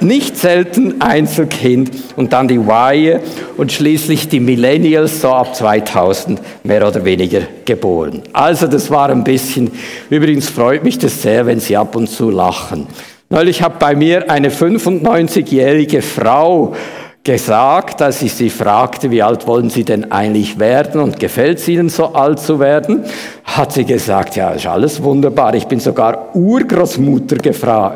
Nicht 0.01 0.37
selten 0.37 1.01
Einzelkind 1.01 1.91
und 2.17 2.33
dann 2.33 2.47
die 2.49 2.59
Wire 2.59 3.21
und 3.57 3.73
schließlich 3.73 4.29
die 4.29 4.41
Millennials 4.41 5.21
so 5.21 5.29
ab 5.29 5.55
2000 5.55 6.41
mehr 6.65 6.87
oder 6.87 7.05
weniger 7.05 7.41
geboren. 7.65 8.23
Also 8.33 8.67
das 8.67 8.91
war 8.91 9.11
ein 9.11 9.25
bisschen, 9.25 9.71
übrigens 10.09 10.49
freut 10.49 10.85
mich 10.85 10.99
das 10.99 11.21
sehr, 11.23 11.47
wenn 11.47 11.61
Sie 11.61 11.77
ab 11.77 11.97
und 11.97 12.09
zu 12.09 12.31
lachen. 12.31 12.87
Neulich 13.29 13.63
hat 13.63 13.79
bei 13.79 13.95
mir 13.95 14.31
eine 14.31 14.51
95-jährige 14.51 16.03
Frau 16.03 16.75
gesagt, 17.23 18.01
als 18.01 18.23
ich 18.23 18.33
sie 18.33 18.51
fragte, 18.51 19.11
wie 19.11 19.23
alt 19.23 19.47
wollen 19.47 19.69
Sie 19.69 19.85
denn 19.85 20.11
eigentlich 20.11 20.59
werden 20.59 21.01
und 21.01 21.21
gefällt 21.21 21.59
es 21.59 21.69
Ihnen 21.69 21.89
so 21.89 22.07
alt 22.07 22.39
zu 22.39 22.59
werden, 22.61 23.05
hat 23.45 23.73
sie 23.73 23.85
gesagt, 23.85 24.37
ja, 24.37 24.51
ist 24.51 24.67
alles 24.67 25.03
wunderbar, 25.03 25.55
ich 25.55 25.67
bin 25.67 25.81
sogar 25.81 26.35
Urgroßmutter 26.35 27.37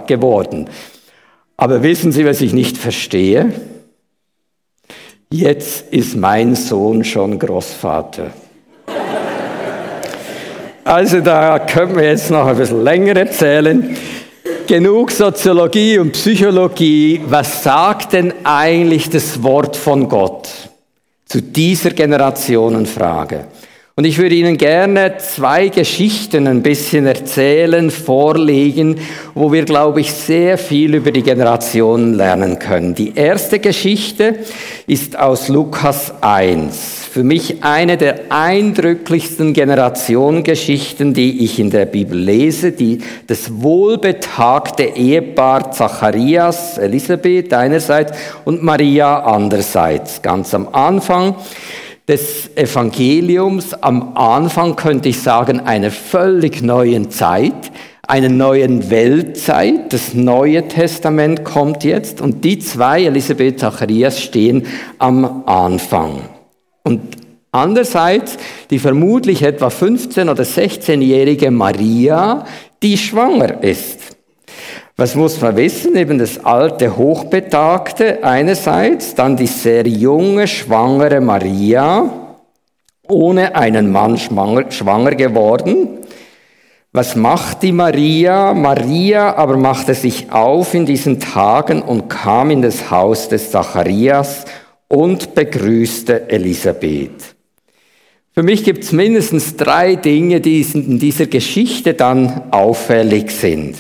geworden. 0.07 0.69
Aber 1.57 1.83
wissen 1.83 2.13
Sie, 2.13 2.27
was 2.27 2.41
ich 2.41 2.53
nicht 2.53 2.77
verstehe? 2.77 3.53
Jetzt 5.31 5.93
ist 5.93 6.17
mein 6.17 6.55
Sohn 6.55 7.03
schon 7.05 7.39
Großvater. 7.39 8.31
Also 10.85 11.21
da 11.21 11.59
können 11.61 11.97
wir 11.97 12.05
jetzt 12.05 12.31
noch 12.31 12.47
ein 12.47 12.57
bisschen 12.57 12.85
länger 12.85 13.17
erzählen. 13.17 13.97
Genug 14.67 15.11
Soziologie 15.11 15.99
und 15.99 16.13
Psychologie. 16.13 17.21
Was 17.27 17.63
sagt 17.63 18.15
denn 18.15 18.33
eigentlich 18.45 19.11
das 19.11 19.43
Wort 19.43 19.77
von 19.77 20.09
Gott 20.09 20.49
zu 21.27 21.43
dieser 21.43 21.91
Generationenfrage? 21.91 23.47
Und 23.97 24.05
ich 24.05 24.19
würde 24.19 24.35
Ihnen 24.35 24.59
gerne 24.59 25.19
zwei 25.19 25.69
Geschichten 25.69 26.49
ein 26.49 26.63
bisschen 26.63 27.07
erzählen, 27.07 27.93
vorlegen, 27.93 28.99
wo 29.35 29.53
wir, 29.53 29.65
glaube 29.65 30.01
ich, 30.01 30.13
sehr 30.13 30.59
viel 30.59 30.97
über 30.97 31.13
die 31.13 31.23
Generationen 31.23 32.15
lernen 32.15 32.59
können. 32.59 32.97
Die 32.97 33.15
erste 33.15 33.61
Geschichte 33.61 34.41
ist 34.89 35.17
aus 35.17 35.47
Lukas 35.47 36.13
1 36.23 37.05
für 37.15 37.23
mich 37.23 37.63
eine 37.63 37.97
der 37.97 38.33
eindrücklichsten 38.33 39.53
Generationengeschichten, 39.53 41.15
die 41.15 41.45
ich 41.45 41.61
in 41.61 41.71
der 41.71 41.87
Bibel 41.87 42.19
lese, 42.19 42.73
die 42.73 43.03
das 43.29 43.63
wohlbetagte 43.63 44.83
Ehepaar 44.83 45.71
Zacharias, 45.71 46.77
Elisabeth 46.77 47.55
einerseits 47.55 48.19
und 48.45 48.65
Maria 48.65 49.21
andererseits. 49.21 50.23
Ganz 50.23 50.53
am 50.55 50.67
Anfang 50.73 51.37
des 52.09 52.55
Evangeliums, 52.57 53.73
am 53.75 54.17
Anfang 54.17 54.77
könnte 54.77 55.09
ich 55.09 55.21
sagen, 55.21 55.61
einer 55.61 55.91
völlig 55.91 56.63
neuen 56.63 57.11
Zeit, 57.11 57.73
einer 58.07 58.29
neuen 58.29 58.91
Weltzeit. 58.91 59.93
Das 59.93 60.13
Neue 60.13 60.69
Testament 60.69 61.45
kommt 61.45 61.83
jetzt 61.83 62.21
und 62.21 62.45
die 62.45 62.59
zwei, 62.59 63.05
Elisabeth 63.05 63.61
Zacharias, 63.61 64.21
stehen 64.21 64.67
am 64.99 65.45
Anfang. 65.47 66.21
Und 66.83 67.01
andererseits 67.53 68.37
die 68.69 68.79
vermutlich 68.79 69.43
etwa 69.43 69.69
15- 69.69 70.31
oder 70.31 70.45
16-jährige 70.45 71.51
Maria, 71.51 72.45
die 72.83 72.99
schwanger 72.99 73.63
ist. 73.63 74.15
Was 74.97 75.17
muss 75.17 75.41
man 75.41 75.57
wissen? 75.57 75.97
Eben 75.97 76.19
das 76.19 76.45
alte 76.45 76.97
Hochbetagte 76.97 78.23
einerseits, 78.23 79.17
dann 79.17 79.37
die 79.37 79.49
sehr 79.49 79.89
junge, 79.89 80.47
schwangere 80.47 81.21
Maria, 81.21 82.09
ohne 83.09 83.57
einen 83.57 83.91
Mann 83.91 84.17
schwanger, 84.19 85.15
geworden. 85.17 85.89
Was 86.93 87.17
macht 87.17 87.65
die 87.65 87.73
Maria? 87.73 88.55
Maria 88.55 89.35
aber 89.35 89.57
machte 89.57 89.95
sich 89.95 90.31
auf 90.31 90.75
in 90.75 90.87
diesen 90.87 91.19
Tagen 91.19 91.83
und 91.83 92.09
kam 92.09 92.53
in 92.53 92.63
das 92.63 92.89
Haus 92.89 93.29
des 93.29 93.51
Zacharias 93.51 94.45
und 94.87 95.35
begrüßte 95.35 96.31
Elisabeth. 96.31 97.35
Für 98.31 98.45
mich 98.45 98.63
gibt 98.63 98.85
es 98.85 98.93
mindestens 98.93 99.57
drei 99.57 99.97
Dinge, 99.97 100.41
die 100.41 100.61
in 100.61 101.01
dieser 101.01 101.27
Geschichte 101.27 101.95
dann 101.95 102.43
auffällig 102.53 103.33
sind. 103.33 103.75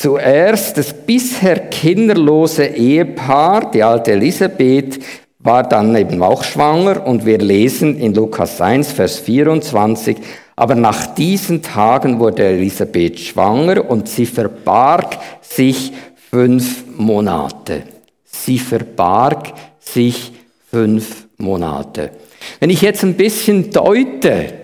Zuerst 0.00 0.78
das 0.78 0.94
bisher 0.94 1.58
kinderlose 1.68 2.64
Ehepaar, 2.64 3.70
die 3.70 3.82
alte 3.82 4.12
Elisabeth, 4.12 4.98
war 5.40 5.62
dann 5.62 5.94
eben 5.94 6.22
auch 6.22 6.42
schwanger 6.42 7.06
und 7.06 7.26
wir 7.26 7.36
lesen 7.36 7.98
in 7.98 8.14
Lukas 8.14 8.62
1, 8.62 8.92
Vers 8.92 9.18
24, 9.18 10.16
aber 10.56 10.74
nach 10.74 11.14
diesen 11.14 11.60
Tagen 11.60 12.18
wurde 12.18 12.44
Elisabeth 12.44 13.20
schwanger 13.20 13.90
und 13.90 14.08
sie 14.08 14.24
verbarg 14.24 15.18
sich 15.42 15.92
fünf 16.30 16.82
Monate. 16.96 17.82
Sie 18.24 18.58
verbarg 18.58 19.52
sich 19.80 20.32
fünf 20.70 21.26
Monate. 21.36 22.12
Wenn 22.58 22.70
ich 22.70 22.80
jetzt 22.80 23.04
ein 23.04 23.18
bisschen 23.18 23.70
deute, 23.70 24.54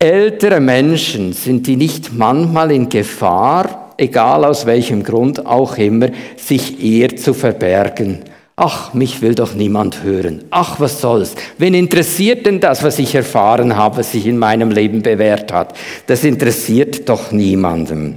ältere 0.00 0.58
Menschen, 0.58 1.32
sind 1.34 1.68
die 1.68 1.76
nicht 1.76 2.12
manchmal 2.12 2.72
in 2.72 2.88
Gefahr, 2.88 3.81
egal 3.96 4.44
aus 4.44 4.66
welchem 4.66 5.02
Grund 5.02 5.46
auch 5.46 5.78
immer, 5.78 6.08
sich 6.36 6.82
eher 6.82 7.16
zu 7.16 7.34
verbergen? 7.34 8.20
Ach, 8.56 8.92
mich 8.92 9.22
will 9.22 9.34
doch 9.34 9.54
niemand 9.54 10.02
hören. 10.02 10.44
Ach, 10.50 10.78
was 10.78 11.00
soll's? 11.00 11.34
Wen 11.56 11.72
interessiert 11.74 12.44
denn 12.44 12.60
das, 12.60 12.82
was 12.82 12.98
ich 12.98 13.14
erfahren 13.14 13.76
habe, 13.76 13.98
was 13.98 14.12
sich 14.12 14.26
in 14.26 14.38
meinem 14.38 14.70
Leben 14.70 15.02
bewährt 15.02 15.52
hat? 15.52 15.74
Das 16.06 16.22
interessiert 16.22 17.08
doch 17.08 17.32
niemandem. 17.32 18.16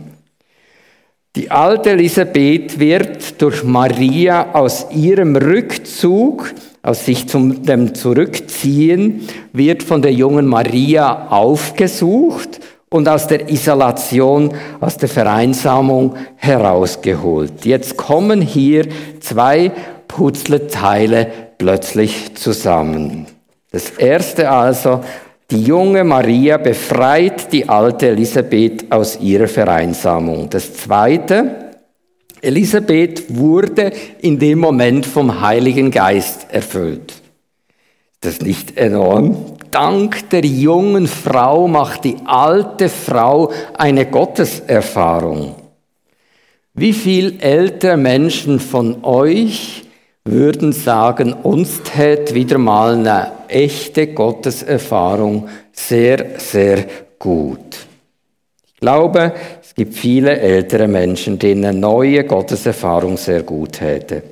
Die 1.36 1.52
alte 1.52 1.92
Elisabeth 1.92 2.80
wird 2.80 3.42
durch 3.42 3.64
Maria 3.64 4.54
aus 4.54 4.88
ihrem 4.94 5.36
Rückzug, 5.36 6.54
aus 6.82 7.06
sich 7.06 7.28
zum 7.28 7.64
dem 7.64 7.94
Zurückziehen, 7.94 9.28
wird 9.52 9.84
von 9.84 10.02
der 10.02 10.14
jungen 10.14 10.46
Maria 10.46 11.28
aufgesucht 11.30 12.60
und 12.90 13.08
aus 13.08 13.28
der 13.28 13.50
Isolation, 13.50 14.54
aus 14.80 14.98
der 14.98 15.10
Vereinsamung 15.10 16.16
herausgeholt. 16.36 17.66
Jetzt 17.66 17.98
kommen 17.98 18.42
hier 18.42 18.88
zwei 19.20 19.72
Puzzleteile 20.08 21.28
plötzlich 21.58 22.36
zusammen. 22.36 23.28
Das 23.72 23.90
erste 23.90 24.50
also, 24.50 25.02
die 25.52 25.62
junge 25.64 26.04
Maria 26.04 26.58
befreit 26.58 27.52
die 27.52 27.68
alte 27.68 28.10
Elisabeth 28.10 28.92
aus 28.92 29.20
ihrer 29.20 29.48
Vereinsamung. 29.48 30.50
Das 30.50 30.74
zweite, 30.74 31.74
Elisabeth 32.42 33.26
wurde 33.36 33.92
in 34.22 34.40
dem 34.40 34.60
Moment 34.60 35.06
vom 35.06 35.42
Heiligen 35.42 35.92
Geist 35.92 36.48
erfüllt. 36.52 37.12
Ist 37.12 38.26
das 38.26 38.42
nicht 38.42 38.78
enorm? 38.78 39.58
Dank 39.76 40.30
der 40.30 40.46
jungen 40.46 41.06
Frau 41.06 41.68
macht 41.68 42.06
die 42.06 42.16
alte 42.24 42.88
Frau 42.88 43.52
eine 43.78 44.06
Gotteserfahrung. 44.06 45.54
Wie 46.74 46.94
viel 46.94 47.42
ältere 47.42 47.98
Menschen 47.98 48.62
von 48.62 49.04
euch 49.04 49.84
würden 50.24 50.72
sagen, 50.72 51.34
uns 51.34 51.84
tät 51.84 52.34
wieder 52.34 52.58
mal 52.58 52.94
eine 52.94 53.32
echte 53.50 54.08
Gotteserfahrung 54.08 55.50
sehr, 55.74 56.40
sehr 56.40 56.86
gut. 57.20 57.86
Ich 58.68 58.80
glaube, 58.80 59.34
es 59.62 59.76
gibt 59.76 59.94
viele 59.94 60.40
ältere 60.40 60.88
Menschen, 60.88 61.38
denen 61.38 61.66
eine 61.66 61.78
neue 61.78 62.24
Gotteserfahrung 62.24 63.18
sehr 63.18 63.44
gut 63.44 63.74
täte. 63.74 64.24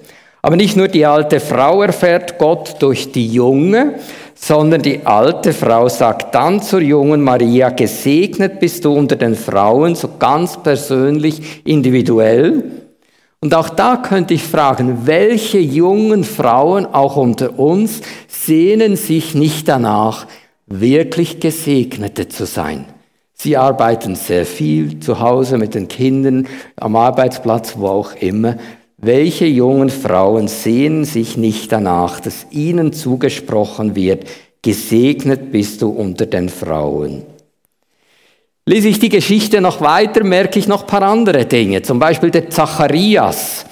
Aber 0.46 0.58
nicht 0.58 0.76
nur 0.76 0.90
die 0.90 1.06
alte 1.06 1.40
Frau 1.40 1.84
erfährt 1.84 2.38
Gott 2.38 2.76
durch 2.80 3.14
die 3.14 3.28
junge, 3.28 3.96
sondern 4.36 4.82
die 4.82 5.06
alte 5.06 5.54
Frau 5.54 5.88
sagt 5.88 6.36
dann 6.36 6.62
zur 6.62 6.82
jungen 6.82 7.22
Maria, 7.22 7.70
gesegnet 7.70 8.60
bist 8.60 8.84
du 8.84 8.92
unter 8.94 9.16
den 9.16 9.36
Frauen, 9.36 9.96
so 9.96 10.10
ganz 10.20 10.62
persönlich, 10.62 11.62
individuell. 11.64 12.72
Und 13.40 13.56
auch 13.56 13.70
da 13.70 13.96
könnte 13.96 14.34
ich 14.34 14.44
fragen, 14.44 15.06
welche 15.06 15.60
jungen 15.60 16.26
Frauen, 16.26 16.88
auch 16.88 17.16
unter 17.16 17.58
uns, 17.58 18.02
sehnen 18.28 18.98
sich 18.98 19.36
nicht 19.36 19.70
danach, 19.70 20.28
wirklich 20.66 21.40
Gesegnete 21.40 22.28
zu 22.28 22.46
sein. 22.46 22.84
Sie 23.34 23.56
arbeiten 23.56 24.16
sehr 24.16 24.46
viel 24.46 25.00
zu 25.00 25.22
Hause 25.22 25.58
mit 25.58 25.74
den 25.74 25.88
Kindern, 25.88 26.48
am 26.76 26.98
Arbeitsplatz, 26.98 27.76
wo 27.78 27.88
auch 27.88 28.14
immer. 28.16 28.58
Welche 29.06 29.46
jungen 29.46 29.90
Frauen 29.90 30.48
sehnen 30.48 31.04
sich 31.04 31.36
nicht 31.36 31.74
danach, 31.74 32.22
dass 32.22 32.48
ihnen 32.52 32.94
zugesprochen 32.94 33.98
wird, 33.98 34.26
gesegnet 34.62 35.52
bist 35.52 35.82
du 35.82 35.90
unter 35.90 36.26
den 36.26 36.48
Frauen? 36.48 37.24
Lese 38.66 38.88
ich 38.88 39.00
die 39.00 39.10
Geschichte 39.10 39.60
noch 39.60 39.82
weiter, 39.82 40.24
merke 40.24 40.58
ich 40.58 40.70
noch 40.70 40.84
ein 40.84 40.88
paar 40.88 41.02
andere 41.02 41.46
Dinge. 41.46 41.82
Zum 41.82 42.00
Beispiel 42.00 42.32
der 42.32 42.50
Zacharias. 42.50 43.66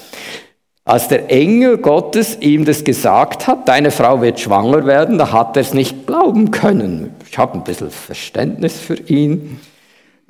Als 0.84 1.08
der 1.08 1.32
Engel 1.32 1.78
Gottes 1.78 2.38
ihm 2.42 2.66
das 2.66 2.84
gesagt 2.84 3.48
hat, 3.48 3.70
deine 3.70 3.92
Frau 3.92 4.22
wird 4.22 4.38
schwanger 4.38 4.86
werden, 4.86 5.18
da 5.18 5.32
hat 5.32 5.56
er 5.56 5.62
es 5.62 5.74
nicht 5.74 6.08
glauben 6.08 6.52
können. 6.52 7.16
Ich 7.30 7.38
habe 7.38 7.54
ein 7.54 7.64
bisschen 7.64 7.90
Verständnis 7.90 8.78
für 8.78 8.96
ihn. 8.96 9.62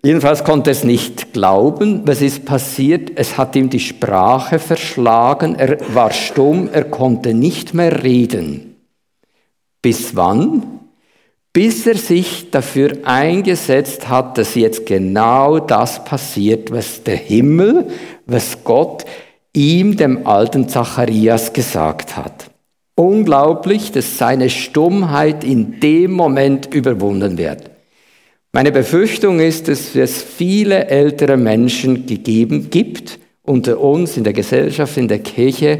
Jedenfalls 0.04 0.44
konnte 0.44 0.72
es 0.72 0.84
nicht 0.84 1.34
glauben. 1.34 2.02
Was 2.06 2.22
ist 2.22 2.46
passiert? 2.46 3.12
Es 3.16 3.38
hat 3.38 3.56
ihm 3.56 3.70
die 3.70 3.80
Sprache 3.80 4.58
verschlagen. 4.58 5.56
Er 5.56 5.78
war 5.94 6.12
stumm, 6.12 6.70
er 6.72 6.86
konnte 6.86 7.34
nicht 7.34 7.74
mehr 7.74 8.04
reden. 8.04 8.76
Bis 9.82 10.16
wann? 10.16 10.82
bis 11.54 11.86
er 11.86 11.98
sich 11.98 12.50
dafür 12.50 13.00
eingesetzt 13.04 14.08
hat, 14.08 14.38
dass 14.38 14.56
jetzt 14.56 14.86
genau 14.86 15.60
das 15.60 16.04
passiert, 16.06 16.72
was 16.72 17.04
der 17.04 17.18
Himmel, 17.18 17.88
was 18.26 18.64
Gott 18.64 19.06
ihm, 19.54 19.98
dem 19.98 20.26
alten 20.28 20.70
Zacharias, 20.70 21.52
gesagt 21.52 22.16
hat. 22.16 22.50
Unglaublich, 22.96 23.92
dass 23.92 24.18
seine 24.18 24.50
Stummheit 24.50 25.44
in 25.44 25.80
dem 25.80 26.12
Moment 26.12 26.74
überwunden 26.74 27.38
wird. 27.38 27.70
Meine 28.54 28.74
Befürchtung 28.74 29.40
ist, 29.40 29.70
dass 29.70 29.96
es 29.96 30.22
viele 30.22 30.88
ältere 30.88 31.38
Menschen 31.38 32.06
gegeben 32.06 32.70
gibt, 32.70 33.18
unter 33.44 33.80
uns 33.80 34.18
in 34.18 34.26
der 34.26 34.34
Gesellschaft, 34.34 34.98
in 34.98 35.08
der 35.08 35.20
Kirche, 35.20 35.80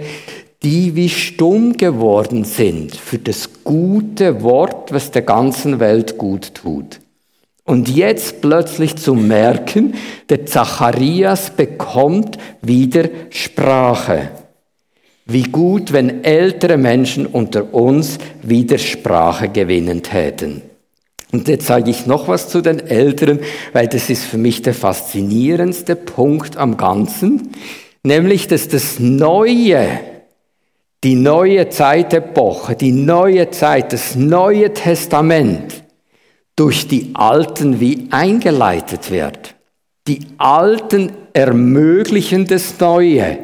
die 0.64 0.96
wie 0.96 1.10
stumm 1.10 1.74
geworden 1.74 2.46
sind 2.46 2.96
für 2.96 3.18
das 3.18 3.64
gute 3.66 4.42
Wort, 4.42 4.94
was 4.94 5.12
der 5.12 5.24
ganzen 5.24 5.82
Welt 5.82 6.18
gut 6.18 6.54
tut. 6.56 7.02
Und 7.66 7.90
jetzt 7.90 8.40
plötzlich 8.40 8.96
zu 8.96 9.16
merken, 9.16 9.96
der 10.30 10.46
Zacharias 10.46 11.50
bekommt 11.50 12.38
wieder 12.62 13.10
Sprache. 13.32 14.30
Wie 15.26 15.44
gut, 15.44 15.92
wenn 15.92 16.24
ältere 16.24 16.78
Menschen 16.78 17.26
unter 17.26 17.74
uns 17.74 18.18
wieder 18.42 18.78
Sprache 18.78 19.50
gewinnen 19.50 20.04
täten. 20.04 20.62
Und 21.32 21.48
jetzt 21.48 21.68
sage 21.68 21.90
ich 21.90 22.06
noch 22.06 22.28
was 22.28 22.50
zu 22.50 22.62
den 22.62 22.80
Älteren, 22.80 23.40
weil 23.74 23.88
das 23.88 24.10
ist 24.10 24.26
für 24.26 24.38
mich 24.38 24.62
der 24.62 24.74
faszinierendste 24.74 25.96
Punkt 25.96 26.58
am 26.58 26.78
Ganzen, 26.78 27.52
nämlich 28.04 28.48
dass 28.48 28.68
das 28.68 29.00
Neue, 29.00 29.88
die 31.04 31.16
neue 31.16 31.70
Zeitepoche, 31.70 32.76
die 32.76 32.92
neue 32.92 33.50
Zeit, 33.50 33.94
das 33.94 34.16
neue 34.16 34.74
Testament 34.74 35.84
durch 36.56 36.88
die 36.88 37.12
Alten 37.14 37.80
wie 37.80 38.08
eingeleitet 38.12 39.10
wird. 39.10 39.56
Die 40.08 40.20
Alten 40.38 41.12
ermöglichen 41.34 42.46
das 42.46 42.80
Neue. 42.80 43.40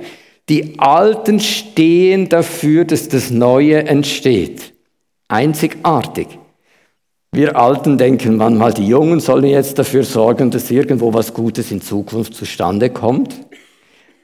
Die 0.49 0.77
Alten 0.77 1.39
stehen 1.39 2.29
dafür, 2.29 2.85
dass 2.85 3.09
das 3.09 3.31
Neue 3.31 3.85
entsteht. 3.85 4.73
Einzigartig. 5.27 6.27
Wir 7.33 7.55
Alten 7.55 7.97
denken 7.97 8.37
manchmal, 8.37 8.73
die 8.73 8.87
Jungen 8.87 9.19
sollen 9.19 9.45
jetzt 9.45 9.77
dafür 9.77 10.03
sorgen, 10.03 10.49
dass 10.49 10.71
irgendwo 10.71 11.13
was 11.13 11.33
Gutes 11.33 11.71
in 11.71 11.81
Zukunft 11.81 12.33
zustande 12.33 12.89
kommt. 12.89 13.35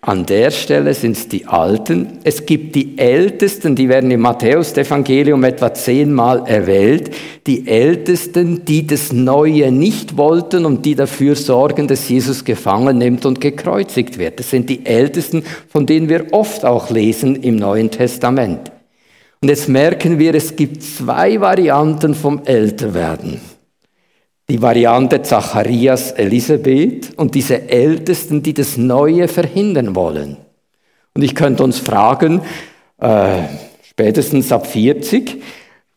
An 0.06 0.26
der 0.26 0.52
Stelle 0.52 0.94
sind 0.94 1.16
es 1.16 1.30
die 1.30 1.46
Alten. 1.46 2.20
Es 2.26 2.46
gibt 2.46 2.76
die 2.76 2.98
Ältesten, 2.98 3.74
die 3.74 3.88
werden 3.88 4.12
im 4.12 4.20
Matthäus-Evangelium 4.20 5.46
etwa 5.46 5.74
zehnmal 5.74 6.44
erwählt. 6.46 7.16
Die 7.48 7.66
Ältesten, 7.70 8.66
die 8.66 8.86
das 8.86 9.14
Neue 9.14 9.72
nicht 9.72 10.18
wollten 10.18 10.66
und 10.66 10.84
die 10.84 10.96
dafür 10.96 11.38
sorgen, 11.38 11.88
dass 11.88 12.10
Jesus 12.10 12.44
gefangen 12.44 12.98
nimmt 12.98 13.26
und 13.26 13.40
gekreuzigt 13.40 14.18
wird. 14.18 14.40
Das 14.40 14.50
sind 14.50 14.70
die 14.70 14.86
Ältesten, 14.86 15.44
von 15.70 15.86
denen 15.86 16.10
wir 16.10 16.34
oft 16.34 16.66
auch 16.66 16.90
lesen 16.90 17.38
im 17.38 17.56
Neuen 17.56 17.90
Testament. 17.90 18.73
Und 19.44 19.50
jetzt 19.50 19.68
merken 19.68 20.20
wir, 20.20 20.34
es 20.36 20.56
gibt 20.56 20.82
zwei 20.82 21.42
Varianten 21.42 22.16
vom 22.16 22.44
Älterwerden. 22.46 23.42
die 24.48 24.62
Variante 24.62 25.22
Zacharias 25.22 26.12
Elisabeth 26.12 27.12
und 27.18 27.36
diese 27.36 27.68
Ältesten, 27.68 28.42
die 28.42 28.54
das 28.54 28.78
Neue 28.78 29.28
verhindern 29.28 29.98
wollen. 29.98 30.38
Und 31.14 31.24
ich 31.24 31.36
könnte 31.36 31.62
uns 31.62 31.80
fragen, 31.80 32.42
äh, 33.00 33.42
spätestens 33.84 34.50
ab 34.54 34.66
40, 34.66 35.42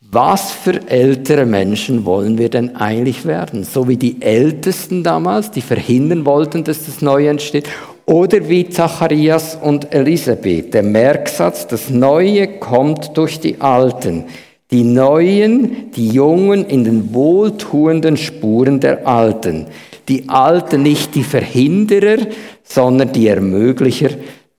was 0.00 0.50
für 0.50 0.80
ältere 0.88 1.46
Menschen 1.46 2.04
wollen 2.04 2.38
wir 2.38 2.48
denn 2.48 2.74
eigentlich 2.74 3.26
werden? 3.26 3.62
So 3.62 3.86
wie 3.86 3.96
die 3.96 4.22
Ältesten 4.22 5.04
damals, 5.04 5.52
die 5.52 5.62
verhindern 5.62 6.26
wollten, 6.26 6.64
dass 6.64 6.86
das 6.86 7.00
Neue 7.00 7.28
entsteht. 7.28 7.68
Oder 8.06 8.48
wie 8.48 8.68
Zacharias 8.68 9.58
und 9.60 9.92
Elisabeth, 9.92 10.72
der 10.72 10.84
Merksatz, 10.84 11.66
das 11.66 11.90
Neue 11.90 12.46
kommt 12.58 13.16
durch 13.16 13.40
die 13.40 13.60
Alten. 13.60 14.26
Die 14.70 14.84
Neuen, 14.84 15.90
die 15.90 16.08
Jungen 16.10 16.64
in 16.66 16.84
den 16.84 17.12
wohltuenden 17.12 18.16
Spuren 18.16 18.78
der 18.78 19.06
Alten. 19.08 19.66
Die 20.08 20.28
Alten 20.28 20.82
nicht 20.82 21.16
die 21.16 21.24
Verhinderer, 21.24 22.18
sondern 22.62 23.12
die 23.12 23.26
Ermöglicher 23.26 24.10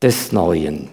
des 0.01 0.33
Neuen. 0.33 0.89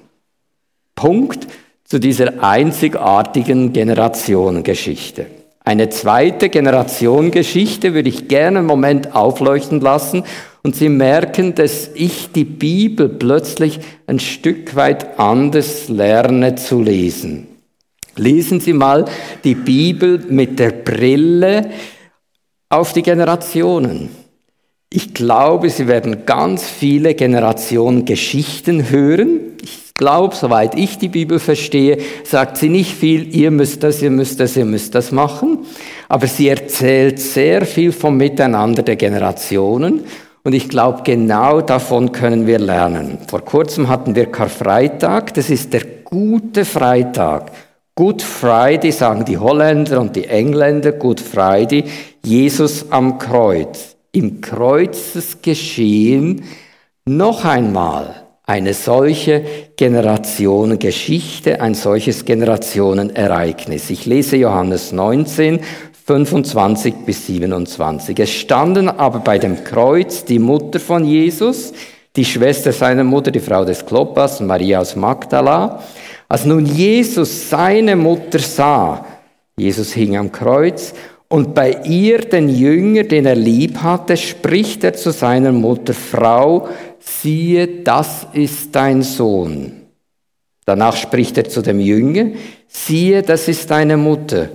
Punkt 0.95 1.49
zu 1.83 1.99
dieser 1.99 2.43
einzigartigen 2.43 3.73
Generationengeschichte. 3.73 5.27
Eine 5.64 5.88
zweite 5.88 6.51
Generationengeschichte 6.51 7.95
würde 7.95 8.11
ich 8.11 8.29
gerne 8.29 8.59
einen 8.59 8.69
Moment 8.69 9.14
aufleuchten 9.14 9.81
lassen 9.81 10.23
und 10.64 10.74
Sie 10.74 10.88
merken, 10.88 11.55
dass 11.55 11.90
ich 11.94 12.33
die 12.33 12.44
Bibel 12.44 13.09
plötzlich 13.11 13.81
ein 14.07 14.18
Stück 14.18 14.74
weit 14.74 15.18
anders 15.18 15.88
lerne 15.90 16.55
zu 16.55 16.81
lesen. 16.81 17.46
Lesen 18.16 18.61
Sie 18.61 18.72
mal 18.72 19.05
die 19.44 19.55
Bibel 19.55 20.18
mit 20.29 20.59
der 20.59 20.70
Brille 20.70 21.70
auf 22.70 22.94
die 22.94 23.03
Generationen. 23.03 24.09
Ich 24.88 25.12
glaube, 25.12 25.68
Sie 25.68 25.87
werden 25.87 26.24
ganz 26.24 26.64
viele 26.64 27.14
Generationen 27.14 28.07
Geschichten 28.07 28.88
hören. 28.88 29.40
Ich 29.62 29.92
glaube, 29.96 30.35
soweit 30.35 30.77
ich 30.77 30.96
die 30.96 31.09
Bibel 31.09 31.38
verstehe, 31.38 31.98
sagt 32.24 32.57
sie 32.57 32.68
nicht 32.68 32.92
viel, 32.92 33.33
ihr 33.35 33.50
müsst 33.50 33.83
das, 33.83 34.03
ihr 34.03 34.11
müsst 34.11 34.40
das, 34.40 34.57
ihr 34.57 34.64
müsst 34.64 34.94
das 34.94 35.12
machen. 35.12 35.59
Aber 36.09 36.27
sie 36.27 36.48
erzählt 36.48 37.20
sehr 37.20 37.64
viel 37.64 37.92
vom 37.92 38.16
Miteinander 38.16 38.83
der 38.83 38.96
Generationen. 38.96 40.05
Und 40.44 40.52
ich 40.52 40.68
glaube, 40.68 41.02
genau 41.04 41.62
davon 41.62 42.12
können 42.12 42.46
wir 42.46 42.59
lernen. 42.59 43.16
Vor 43.28 43.40
kurzem 43.40 43.88
hatten 43.88 44.14
wir 44.14 44.26
Karfreitag. 44.26 45.33
Das 45.35 45.48
ist 45.48 45.72
der 45.72 45.85
gute 46.04 46.66
Freitag. 46.66 47.50
Good 47.94 48.20
Friday 48.20 48.92
sagen 48.92 49.24
die 49.24 49.38
Holländer 49.38 50.00
und 50.00 50.14
die 50.16 50.26
Engländer, 50.26 50.92
Good 50.92 51.20
Friday, 51.20 51.85
Jesus 52.22 52.85
am 52.90 53.16
Kreuz. 53.18 53.96
Im 54.12 54.42
Kreuzesgeschehen 54.42 56.44
noch 57.07 57.46
einmal 57.46 58.14
eine 58.44 58.74
solche 58.74 59.42
Generationengeschichte, 59.76 61.62
ein 61.62 61.74
solches 61.74 62.26
Generationenereignis. 62.26 63.90
Ich 63.90 64.04
lese 64.04 64.37
Johannes 64.37 64.92
19, 64.92 65.61
25 66.07 66.95
bis 67.07 67.27
27. 67.27 68.19
Es 68.19 68.31
standen 68.31 68.90
aber 68.90 69.21
bei 69.21 69.38
dem 69.38 69.64
Kreuz 69.64 70.25
die 70.25 70.38
Mutter 70.38 70.79
von 70.79 71.05
Jesus, 71.07 71.73
die 72.14 72.27
Schwester 72.27 72.73
seiner 72.73 73.05
Mutter, 73.05 73.31
die 73.31 73.40
Frau 73.40 73.64
des 73.64 73.87
Kloppas, 73.87 74.40
Maria 74.40 74.81
aus 74.81 74.97
Magdala, 74.97 75.83
als 76.29 76.45
nun 76.45 76.67
Jesus 76.67 77.49
seine 77.49 77.97
Mutter 77.97 78.38
sah, 78.38 79.05
Jesus 79.57 79.93
hing 79.95 80.17
am 80.17 80.31
Kreuz, 80.31 80.93
und 81.29 81.55
bei 81.55 81.81
ihr 81.85 82.19
den 82.19 82.51
Jünger, 82.51 83.05
den 83.05 83.25
er 83.25 83.35
lieb 83.35 83.79
hatte, 83.79 84.17
spricht 84.17 84.85
er 84.85 84.93
zu 84.93 85.11
seiner 85.11 85.53
Mutter, 85.53 85.95
Frau, 85.95 86.69
siehe, 87.01 87.67
das 87.83 88.27
ist 88.35 88.75
dein 88.75 89.03
Sohn. 89.03 89.73
Danach 90.67 90.97
spricht 90.97 91.38
er 91.38 91.49
zu 91.49 91.62
dem 91.62 91.81
Jünger, 91.81 92.33
siehe, 92.69 93.23
das 93.23 93.49
ist 93.49 93.71
deine 93.71 93.97
Mutter. 93.97 94.51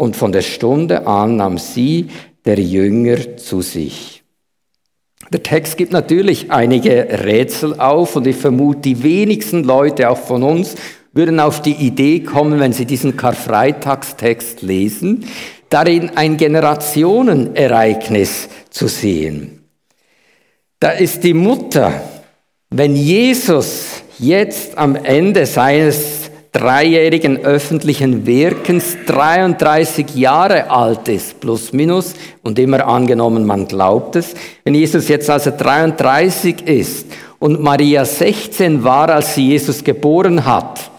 Und 0.00 0.16
von 0.16 0.32
der 0.32 0.40
Stunde 0.40 1.06
an 1.06 1.36
nahm 1.36 1.58
sie, 1.58 2.06
der 2.46 2.58
Jünger, 2.58 3.36
zu 3.36 3.60
sich. 3.60 4.22
Der 5.30 5.42
Text 5.42 5.76
gibt 5.76 5.92
natürlich 5.92 6.50
einige 6.50 7.06
Rätsel 7.22 7.78
auf 7.78 8.16
und 8.16 8.26
ich 8.26 8.36
vermute, 8.36 8.80
die 8.80 9.02
wenigsten 9.02 9.62
Leute, 9.62 10.08
auch 10.08 10.16
von 10.16 10.42
uns, 10.42 10.76
würden 11.12 11.38
auf 11.38 11.60
die 11.60 11.74
Idee 11.74 12.20
kommen, 12.20 12.60
wenn 12.60 12.72
sie 12.72 12.86
diesen 12.86 13.18
Karfreitagstext 13.18 14.62
lesen, 14.62 15.26
darin 15.68 16.12
ein 16.14 16.38
Generationenereignis 16.38 18.48
zu 18.70 18.88
sehen. 18.88 19.66
Da 20.78 20.92
ist 20.92 21.24
die 21.24 21.34
Mutter, 21.34 21.92
wenn 22.70 22.96
Jesus 22.96 24.02
jetzt 24.18 24.78
am 24.78 24.96
Ende 24.96 25.44
seines 25.44 26.19
dreijährigen 26.52 27.38
öffentlichen 27.38 28.26
Wirkens 28.26 28.96
33 29.06 30.14
Jahre 30.16 30.70
alt 30.70 31.08
ist, 31.08 31.40
plus 31.40 31.72
minus, 31.72 32.14
und 32.42 32.58
immer 32.58 32.86
angenommen, 32.86 33.46
man 33.46 33.68
glaubt 33.68 34.16
es. 34.16 34.34
Wenn 34.64 34.74
Jesus 34.74 35.08
jetzt 35.08 35.30
also 35.30 35.52
33 35.56 36.66
ist 36.66 37.06
und 37.38 37.60
Maria 37.60 38.04
16 38.04 38.82
war, 38.82 39.10
als 39.10 39.34
sie 39.34 39.48
Jesus 39.48 39.84
geboren 39.84 40.44
hat, 40.44 40.90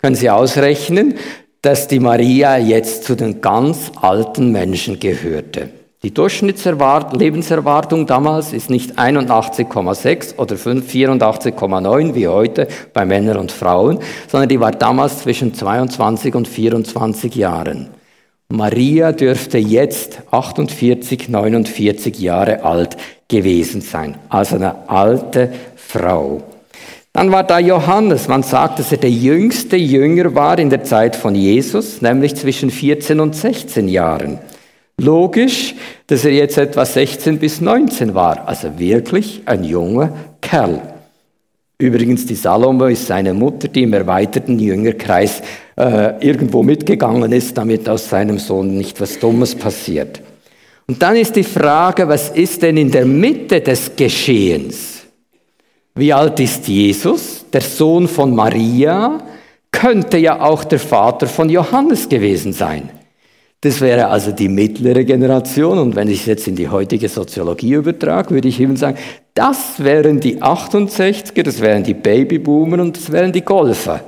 können 0.00 0.16
Sie 0.16 0.30
ausrechnen, 0.30 1.14
dass 1.60 1.88
die 1.88 2.00
Maria 2.00 2.56
jetzt 2.56 3.04
zu 3.04 3.14
den 3.14 3.40
ganz 3.40 3.92
alten 4.00 4.50
Menschen 4.50 4.98
gehörte. 4.98 5.79
Die 6.02 6.14
Durchschnittslebensserwartung 6.14 8.06
damals 8.06 8.54
ist 8.54 8.70
nicht 8.70 8.98
81,6 8.98 10.38
oder 10.38 10.56
84,9 10.56 12.14
wie 12.14 12.26
heute 12.26 12.68
bei 12.94 13.04
Männern 13.04 13.36
und 13.36 13.52
Frauen, 13.52 13.98
sondern 14.26 14.48
die 14.48 14.60
war 14.60 14.70
damals 14.70 15.18
zwischen 15.18 15.52
22 15.52 16.34
und 16.34 16.48
24 16.48 17.34
Jahren. 17.34 17.90
Maria 18.48 19.12
dürfte 19.12 19.58
jetzt 19.58 20.22
48, 20.30 21.28
49 21.28 22.18
Jahre 22.18 22.64
alt 22.64 22.96
gewesen 23.28 23.82
sein, 23.82 24.16
also 24.30 24.56
eine 24.56 24.88
alte 24.88 25.52
Frau. 25.76 26.42
Dann 27.12 27.30
war 27.30 27.44
da 27.44 27.58
Johannes. 27.58 28.26
Man 28.26 28.42
sagt, 28.42 28.78
dass 28.78 28.90
er 28.90 28.98
der 28.98 29.10
jüngste 29.10 29.76
Jünger 29.76 30.34
war 30.34 30.58
in 30.58 30.70
der 30.70 30.82
Zeit 30.82 31.14
von 31.14 31.34
Jesus, 31.34 32.00
nämlich 32.00 32.36
zwischen 32.36 32.70
14 32.70 33.20
und 33.20 33.36
16 33.36 33.86
Jahren. 33.86 34.38
Logisch, 35.00 35.74
dass 36.08 36.26
er 36.26 36.32
jetzt 36.32 36.58
etwa 36.58 36.84
16 36.84 37.38
bis 37.38 37.62
19 37.62 38.14
war, 38.14 38.46
also 38.46 38.78
wirklich 38.78 39.40
ein 39.46 39.64
junger 39.64 40.12
Kerl. 40.42 40.82
Übrigens, 41.78 42.26
die 42.26 42.34
Salomo 42.34 42.84
ist 42.84 43.06
seine 43.06 43.32
Mutter, 43.32 43.68
die 43.68 43.84
im 43.84 43.94
erweiterten 43.94 44.58
Jüngerkreis 44.58 45.40
äh, 45.78 46.18
irgendwo 46.20 46.62
mitgegangen 46.62 47.32
ist, 47.32 47.56
damit 47.56 47.88
aus 47.88 48.10
seinem 48.10 48.38
Sohn 48.38 48.76
nicht 48.76 49.00
was 49.00 49.18
Dummes 49.18 49.54
passiert. 49.54 50.20
Und 50.86 51.00
dann 51.00 51.16
ist 51.16 51.34
die 51.34 51.44
Frage, 51.44 52.06
was 52.06 52.28
ist 52.28 52.60
denn 52.60 52.76
in 52.76 52.90
der 52.90 53.06
Mitte 53.06 53.62
des 53.62 53.96
Geschehens? 53.96 55.06
Wie 55.94 56.12
alt 56.12 56.38
ist 56.40 56.68
Jesus? 56.68 57.46
Der 57.50 57.62
Sohn 57.62 58.06
von 58.06 58.34
Maria 58.34 59.18
könnte 59.72 60.18
ja 60.18 60.42
auch 60.42 60.64
der 60.64 60.78
Vater 60.78 61.26
von 61.26 61.48
Johannes 61.48 62.06
gewesen 62.06 62.52
sein. 62.52 62.90
Das 63.62 63.80
wäre 63.82 64.08
also 64.08 64.32
die 64.32 64.48
mittlere 64.48 65.04
Generation. 65.04 65.78
Und 65.78 65.94
wenn 65.94 66.08
ich 66.08 66.20
es 66.20 66.26
jetzt 66.26 66.48
in 66.48 66.56
die 66.56 66.68
heutige 66.68 67.08
Soziologie 67.08 67.74
übertrage, 67.74 68.30
würde 68.30 68.48
ich 68.48 68.58
eben 68.58 68.76
sagen, 68.76 68.96
das 69.34 69.82
wären 69.82 70.18
die 70.18 70.42
68er, 70.42 71.42
das 71.42 71.60
wären 71.60 71.84
die 71.84 71.94
Babyboomer 71.94 72.80
und 72.80 72.96
das 72.96 73.12
wären 73.12 73.32
die 73.32 73.42
Golfer. 73.42 74.00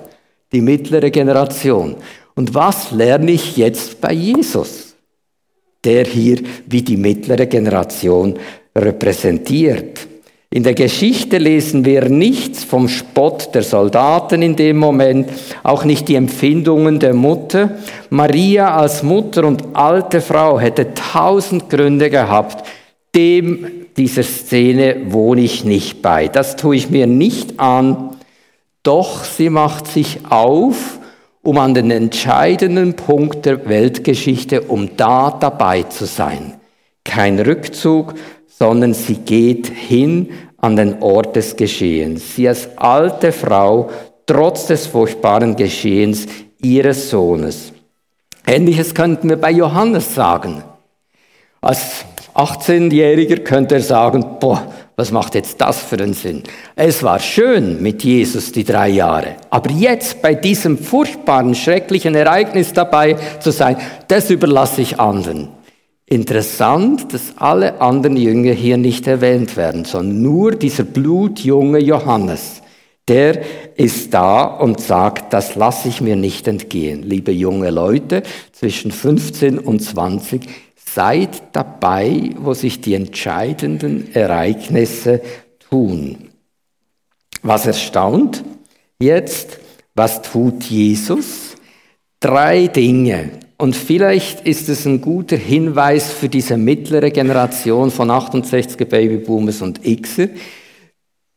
Die 0.52 0.62
mittlere 0.62 1.10
Generation. 1.10 1.96
Und 2.34 2.54
was 2.54 2.92
lerne 2.92 3.32
ich 3.32 3.56
jetzt 3.56 4.00
bei 4.00 4.12
Jesus? 4.12 4.96
Der 5.84 6.04
hier 6.04 6.38
wie 6.66 6.82
die 6.82 6.96
mittlere 6.96 7.46
Generation 7.46 8.38
repräsentiert. 8.74 10.11
In 10.52 10.64
der 10.64 10.74
Geschichte 10.74 11.38
lesen 11.38 11.86
wir 11.86 12.10
nichts 12.10 12.62
vom 12.62 12.86
Spott 12.86 13.54
der 13.54 13.62
Soldaten 13.62 14.42
in 14.42 14.54
dem 14.54 14.76
Moment, 14.76 15.30
auch 15.62 15.84
nicht 15.84 16.08
die 16.08 16.14
Empfindungen 16.14 16.98
der 16.98 17.14
Mutter. 17.14 17.78
Maria 18.10 18.76
als 18.76 19.02
Mutter 19.02 19.46
und 19.46 19.74
alte 19.74 20.20
Frau 20.20 20.60
hätte 20.60 20.92
tausend 20.92 21.70
Gründe 21.70 22.10
gehabt, 22.10 22.68
dem 23.16 23.66
dieser 23.96 24.24
Szene 24.24 24.96
wohne 25.06 25.40
ich 25.40 25.64
nicht 25.64 26.02
bei. 26.02 26.28
Das 26.28 26.56
tue 26.56 26.76
ich 26.76 26.90
mir 26.90 27.06
nicht 27.06 27.58
an. 27.58 28.10
Doch 28.82 29.24
sie 29.24 29.48
macht 29.48 29.86
sich 29.86 30.18
auf, 30.28 30.98
um 31.40 31.56
an 31.56 31.72
den 31.72 31.90
entscheidenden 31.90 32.92
Punkt 32.92 33.46
der 33.46 33.66
Weltgeschichte, 33.70 34.60
um 34.60 34.98
da 34.98 35.30
dabei 35.30 35.84
zu 35.84 36.04
sein. 36.04 36.60
Kein 37.04 37.40
Rückzug, 37.40 38.14
sondern 38.62 38.94
sie 38.94 39.16
geht 39.16 39.66
hin 39.66 40.28
an 40.58 40.76
den 40.76 41.02
Ort 41.02 41.34
des 41.34 41.56
Geschehens. 41.56 42.36
Sie 42.36 42.46
als 42.46 42.68
alte 42.76 43.32
Frau, 43.32 43.90
trotz 44.24 44.68
des 44.68 44.86
furchtbaren 44.86 45.56
Geschehens 45.56 46.28
ihres 46.62 47.10
Sohnes. 47.10 47.72
Ähnliches 48.46 48.94
könnten 48.94 49.28
wir 49.28 49.36
bei 49.36 49.50
Johannes 49.50 50.14
sagen. 50.14 50.62
Als 51.60 52.04
18-Jähriger 52.36 53.38
könnte 53.40 53.74
er 53.74 53.80
sagen, 53.80 54.24
boah, 54.38 54.62
was 54.94 55.10
macht 55.10 55.34
jetzt 55.34 55.60
das 55.60 55.80
für 55.80 55.96
einen 55.96 56.14
Sinn? 56.14 56.44
Es 56.76 57.02
war 57.02 57.18
schön 57.18 57.82
mit 57.82 58.04
Jesus 58.04 58.52
die 58.52 58.62
drei 58.62 58.90
Jahre, 58.90 59.38
aber 59.50 59.72
jetzt 59.72 60.22
bei 60.22 60.36
diesem 60.36 60.78
furchtbaren, 60.78 61.56
schrecklichen 61.56 62.14
Ereignis 62.14 62.72
dabei 62.72 63.16
zu 63.40 63.50
sein, 63.50 63.76
das 64.06 64.30
überlasse 64.30 64.82
ich 64.82 65.00
anderen. 65.00 65.48
Interessant, 66.12 67.14
dass 67.14 67.38
alle 67.38 67.80
anderen 67.80 68.18
Jünger 68.18 68.52
hier 68.52 68.76
nicht 68.76 69.06
erwähnt 69.06 69.56
werden, 69.56 69.86
sondern 69.86 70.20
nur 70.20 70.50
dieser 70.50 70.84
blutjunge 70.84 71.78
Johannes. 71.78 72.60
Der 73.08 73.42
ist 73.78 74.12
da 74.12 74.44
und 74.44 74.78
sagt, 74.78 75.32
das 75.32 75.54
lasse 75.54 75.88
ich 75.88 76.02
mir 76.02 76.16
nicht 76.16 76.46
entgehen. 76.48 77.02
Liebe 77.02 77.32
junge 77.32 77.70
Leute 77.70 78.24
zwischen 78.52 78.92
15 78.92 79.58
und 79.58 79.80
20, 79.80 80.42
seid 80.76 81.44
dabei, 81.52 82.28
wo 82.36 82.52
sich 82.52 82.82
die 82.82 82.92
entscheidenden 82.92 84.14
Ereignisse 84.14 85.22
tun. 85.70 86.28
Was 87.42 87.64
erstaunt 87.64 88.44
jetzt, 89.00 89.60
was 89.94 90.20
tut 90.20 90.64
Jesus? 90.64 91.56
Drei 92.20 92.66
Dinge. 92.66 93.30
Und 93.62 93.76
vielleicht 93.76 94.40
ist 94.40 94.68
es 94.68 94.86
ein 94.86 95.00
guter 95.00 95.36
Hinweis 95.36 96.10
für 96.10 96.28
diese 96.28 96.56
mittlere 96.56 97.12
Generation 97.12 97.92
von 97.92 98.10
68 98.10 98.76
Babyboomers 98.88 99.62
und 99.62 99.80
Xer. 99.84 100.30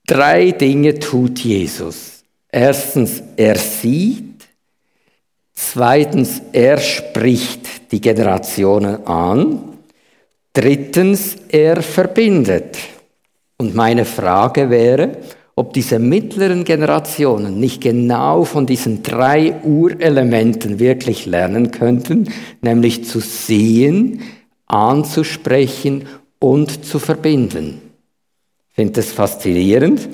Drei 0.07 0.49
Dinge 0.49 0.97
tut 0.97 1.37
Jesus. 1.41 2.23
Erstens, 2.51 3.21
er 3.37 3.59
sieht. 3.59 4.47
Zweitens, 5.53 6.41
er 6.51 6.79
spricht 6.79 7.91
die 7.91 8.01
Generationen 8.01 9.05
an. 9.05 9.77
Drittens, 10.51 11.35
er 11.49 11.83
verbindet. 11.83 12.75
Und 13.57 13.75
meine 13.75 14.03
Frage 14.03 14.71
wäre, 14.71 15.15
ob 15.55 15.73
diese 15.73 15.99
mittleren 15.99 16.65
Generationen 16.65 17.59
nicht 17.59 17.81
genau 17.81 18.43
von 18.43 18.65
diesen 18.65 19.03
drei 19.03 19.55
Urelementen 19.63 20.79
wirklich 20.79 21.25
lernen 21.25 21.71
könnten, 21.71 22.27
nämlich 22.61 23.05
zu 23.05 23.21
sehen, 23.21 24.21
anzusprechen 24.67 26.07
und 26.39 26.85
zu 26.85 26.99
verbinden. 26.99 27.81
Ich 28.69 28.75
finde 28.75 28.93
das 28.93 29.13
faszinierend. 29.13 30.09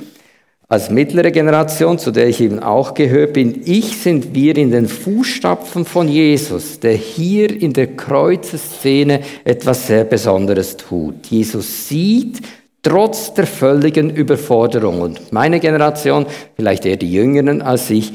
Als 0.67 0.89
mittlere 0.89 1.31
Generation, 1.31 1.97
zu 1.97 2.11
der 2.11 2.29
ich 2.29 2.39
eben 2.39 2.59
auch 2.59 2.93
gehört 2.93 3.33
bin, 3.33 3.63
ich 3.65 3.97
sind 3.97 4.33
wir 4.33 4.55
in 4.55 4.71
den 4.71 4.87
Fußstapfen 4.87 5.83
von 5.83 6.07
Jesus, 6.07 6.79
der 6.79 6.93
hier 6.93 7.49
in 7.49 7.73
der 7.73 7.97
Kreuzeszene 7.97 9.21
etwas 9.43 9.87
sehr 9.87 10.05
Besonderes 10.05 10.77
tut. 10.77 11.27
Jesus 11.27 11.89
sieht, 11.89 12.41
trotz 12.81 13.33
der 13.33 13.47
völligen 13.47 14.09
Überforderung. 14.09 15.01
Und 15.01 15.31
meine 15.31 15.59
Generation, 15.59 16.25
vielleicht 16.55 16.85
eher 16.85 16.97
die 16.97 17.11
Jüngeren 17.11 17.61
als 17.61 17.89
ich, 17.89 18.13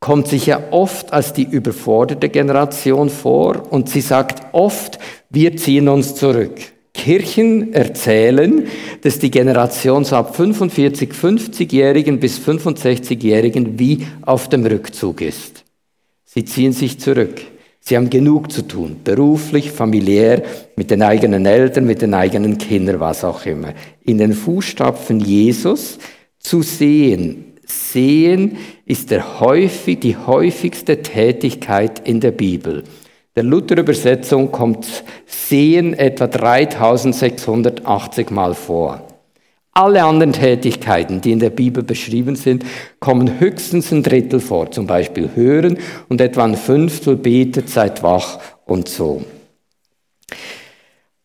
kommt 0.00 0.28
sich 0.28 0.46
ja 0.46 0.60
oft 0.70 1.12
als 1.12 1.32
die 1.32 1.44
überforderte 1.44 2.28
Generation 2.28 3.10
vor 3.10 3.72
und 3.72 3.88
sie 3.88 4.00
sagt 4.02 4.42
oft, 4.52 4.98
wir 5.30 5.56
ziehen 5.56 5.88
uns 5.88 6.14
zurück. 6.14 6.54
Kirchen 6.92 7.74
erzählen, 7.74 8.66
dass 9.02 9.18
die 9.18 9.30
Generation 9.30 10.04
so 10.04 10.16
ab 10.16 10.34
45, 10.34 11.12
50-Jährigen 11.12 12.20
bis 12.20 12.38
65-Jährigen 12.38 13.78
wie 13.78 14.06
auf 14.22 14.48
dem 14.48 14.64
Rückzug 14.64 15.20
ist. 15.20 15.64
Sie 16.24 16.44
ziehen 16.44 16.72
sich 16.72 16.98
zurück. 16.98 17.40
Sie 17.88 17.96
haben 17.96 18.10
genug 18.10 18.50
zu 18.50 18.62
tun, 18.62 18.96
beruflich, 19.04 19.70
familiär, 19.70 20.42
mit 20.74 20.90
den 20.90 21.02
eigenen 21.02 21.46
Eltern, 21.46 21.86
mit 21.86 22.02
den 22.02 22.14
eigenen 22.14 22.58
Kindern, 22.58 22.98
was 22.98 23.22
auch 23.22 23.46
immer. 23.46 23.74
In 24.02 24.18
den 24.18 24.32
Fußstapfen 24.32 25.20
Jesus 25.20 26.00
zu 26.40 26.62
sehen. 26.62 27.52
Sehen 27.64 28.56
ist 28.86 29.12
der 29.12 29.38
häufig, 29.38 30.00
die 30.00 30.16
häufigste 30.16 31.00
Tätigkeit 31.00 32.08
in 32.08 32.18
der 32.18 32.32
Bibel. 32.32 32.82
Der 33.36 33.44
Luther-Übersetzung 33.44 34.50
kommt 34.50 35.04
Sehen 35.24 35.94
etwa 35.94 36.26
3680 36.26 38.30
Mal 38.30 38.54
vor. 38.54 39.05
Alle 39.76 40.04
anderen 40.04 40.32
Tätigkeiten, 40.32 41.20
die 41.20 41.32
in 41.32 41.38
der 41.38 41.50
Bibel 41.50 41.82
beschrieben 41.82 42.34
sind, 42.34 42.64
kommen 42.98 43.38
höchstens 43.38 43.92
ein 43.92 44.02
Drittel 44.02 44.40
vor, 44.40 44.70
zum 44.70 44.86
Beispiel 44.86 45.28
hören 45.34 45.76
und 46.08 46.22
etwa 46.22 46.44
ein 46.44 46.56
Fünftel 46.56 47.14
betet, 47.14 47.68
seid 47.68 48.02
wach 48.02 48.38
und 48.64 48.88
so. 48.88 49.22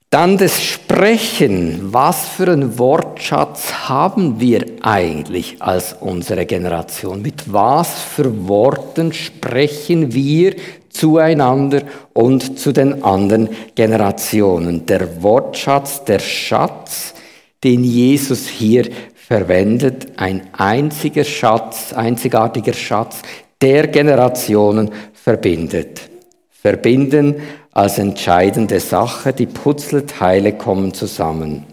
Dann 0.10 0.38
das 0.38 0.62
Sprechen. 0.62 1.94
Was 1.94 2.28
für 2.28 2.52
einen 2.52 2.78
Wortschatz 2.78 3.88
haben 3.88 4.42
wir 4.42 4.66
eigentlich 4.82 5.62
als 5.62 5.96
unsere 6.02 6.46
Generation? 6.46 7.22
Mit 7.22 7.54
was 7.54 8.02
für 8.02 8.50
Worten 8.50 9.14
sprechen 9.14 10.14
wir 10.14 10.58
zueinander 10.90 11.84
und 12.12 12.60
zu 12.60 12.74
den 12.74 13.02
anderen 13.02 13.48
Generationen? 13.76 14.86
Der 14.86 15.24
Wortschatz, 15.24 16.04
der 16.04 16.20
Schatz, 16.20 17.14
den 17.63 17.84
Jesus 17.84 18.47
hier 18.47 18.89
verwendet, 19.13 20.08
ein 20.17 20.50
einziger 20.54 21.24
Schatz, 21.24 21.93
einzigartiger 21.93 22.74
Schatz, 22.74 23.21
der 23.62 23.88
Generationen 23.88 24.91
verbindet. 25.13 26.10
Verbinden 26.50 27.36
als 27.71 27.97
entscheidende 27.97 28.80
Sache, 28.80 29.34
die 29.34 29.45
Puzzleteile 29.45 30.54
kommen 30.54 30.93
zusammen. 30.93 31.65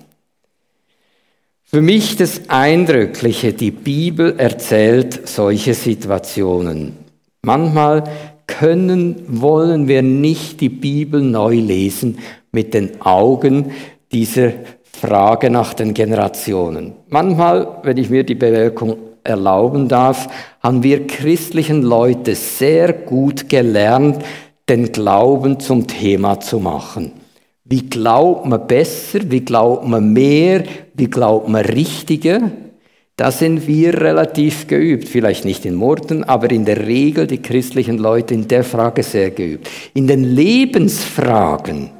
Für 1.64 1.82
mich 1.82 2.16
das 2.16 2.48
Eindrückliche, 2.48 3.52
die 3.52 3.70
Bibel 3.70 4.38
erzählt 4.38 5.28
solche 5.28 5.74
Situationen. 5.74 6.96
Manchmal 7.42 8.04
können, 8.46 9.22
wollen 9.28 9.88
wir 9.88 10.02
nicht 10.02 10.60
die 10.62 10.70
Bibel 10.70 11.20
neu 11.20 11.56
lesen 11.56 12.18
mit 12.52 12.72
den 12.72 13.02
Augen 13.02 13.72
dieser 14.12 14.52
Frage 15.00 15.50
nach 15.50 15.74
den 15.74 15.94
Generationen. 15.94 16.92
Manchmal, 17.08 17.78
wenn 17.82 17.96
ich 17.96 18.10
mir 18.10 18.24
die 18.24 18.34
Bemerkung 18.34 18.96
erlauben 19.24 19.88
darf, 19.88 20.28
haben 20.62 20.82
wir 20.82 21.06
christlichen 21.06 21.82
Leute 21.82 22.34
sehr 22.34 22.92
gut 22.92 23.48
gelernt, 23.48 24.24
den 24.68 24.90
Glauben 24.92 25.60
zum 25.60 25.86
Thema 25.86 26.40
zu 26.40 26.58
machen. 26.58 27.12
Wie 27.64 27.88
glaubt 27.88 28.46
man 28.46 28.66
besser? 28.66 29.20
Wie 29.30 29.44
glaubt 29.44 29.86
man 29.86 30.12
mehr? 30.12 30.64
Wie 30.94 31.08
glaubt 31.08 31.48
man 31.48 31.64
richtiger? 31.64 32.50
Da 33.16 33.30
sind 33.30 33.66
wir 33.66 34.00
relativ 34.00 34.68
geübt, 34.68 35.08
vielleicht 35.08 35.44
nicht 35.44 35.66
in 35.66 35.74
Morden, 35.74 36.24
aber 36.24 36.50
in 36.50 36.64
der 36.64 36.86
Regel 36.86 37.26
die 37.26 37.42
christlichen 37.42 37.98
Leute 37.98 38.32
in 38.32 38.46
der 38.46 38.62
Frage 38.62 39.02
sehr 39.02 39.30
geübt. 39.30 39.68
In 39.92 40.06
den 40.06 40.22
Lebensfragen 40.22 41.90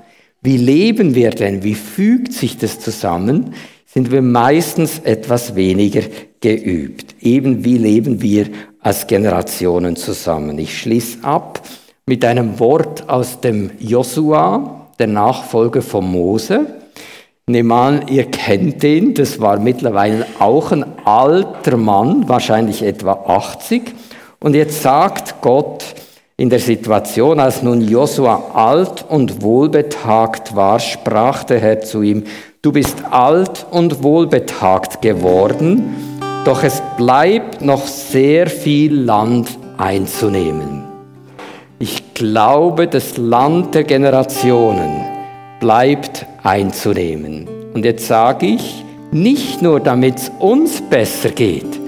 wie 0.42 0.56
leben 0.56 1.14
wir 1.14 1.30
denn? 1.30 1.62
Wie 1.64 1.74
fügt 1.74 2.32
sich 2.32 2.56
das 2.58 2.80
zusammen? 2.80 3.54
Sind 3.86 4.10
wir 4.12 4.22
meistens 4.22 5.00
etwas 5.00 5.56
weniger 5.56 6.02
geübt. 6.40 7.16
Eben 7.20 7.64
wie 7.64 7.78
leben 7.78 8.22
wir 8.22 8.46
als 8.80 9.06
Generationen 9.06 9.96
zusammen? 9.96 10.58
Ich 10.58 10.78
schließe 10.78 11.24
ab 11.24 11.62
mit 12.06 12.24
einem 12.24 12.58
Wort 12.58 13.08
aus 13.08 13.40
dem 13.40 13.70
Josua, 13.78 14.88
der 14.98 15.08
Nachfolger 15.08 15.82
von 15.82 16.10
Mose. 16.10 16.66
Nehmt 17.46 17.72
an, 17.72 18.08
ihr 18.08 18.26
kennt 18.26 18.82
den, 18.82 19.14
das 19.14 19.40
war 19.40 19.58
mittlerweile 19.58 20.26
auch 20.38 20.70
ein 20.70 20.84
alter 21.04 21.76
Mann, 21.76 22.28
wahrscheinlich 22.28 22.82
etwa 22.82 23.12
80. 23.26 23.94
Und 24.38 24.54
jetzt 24.54 24.82
sagt 24.82 25.40
Gott, 25.40 25.84
in 26.40 26.50
der 26.50 26.60
Situation, 26.60 27.40
als 27.40 27.64
nun 27.64 27.80
Josua 27.80 28.52
alt 28.54 29.04
und 29.08 29.42
wohlbetagt 29.42 30.54
war, 30.54 30.78
sprach 30.78 31.42
der 31.42 31.58
Herr 31.58 31.80
zu 31.80 32.00
ihm, 32.02 32.22
du 32.62 32.70
bist 32.70 32.96
alt 33.10 33.66
und 33.72 34.04
wohlbetagt 34.04 35.02
geworden, 35.02 35.96
doch 36.44 36.62
es 36.62 36.80
bleibt 36.96 37.60
noch 37.60 37.84
sehr 37.88 38.46
viel 38.46 38.94
Land 38.94 39.48
einzunehmen. 39.78 40.84
Ich 41.80 42.14
glaube, 42.14 42.86
das 42.86 43.16
Land 43.16 43.74
der 43.74 43.82
Generationen 43.82 45.06
bleibt 45.58 46.24
einzunehmen. 46.44 47.48
Und 47.74 47.84
jetzt 47.84 48.06
sage 48.06 48.46
ich, 48.46 48.84
nicht 49.10 49.60
nur 49.60 49.80
damit 49.80 50.18
es 50.18 50.30
uns 50.38 50.82
besser 50.82 51.30
geht, 51.30 51.80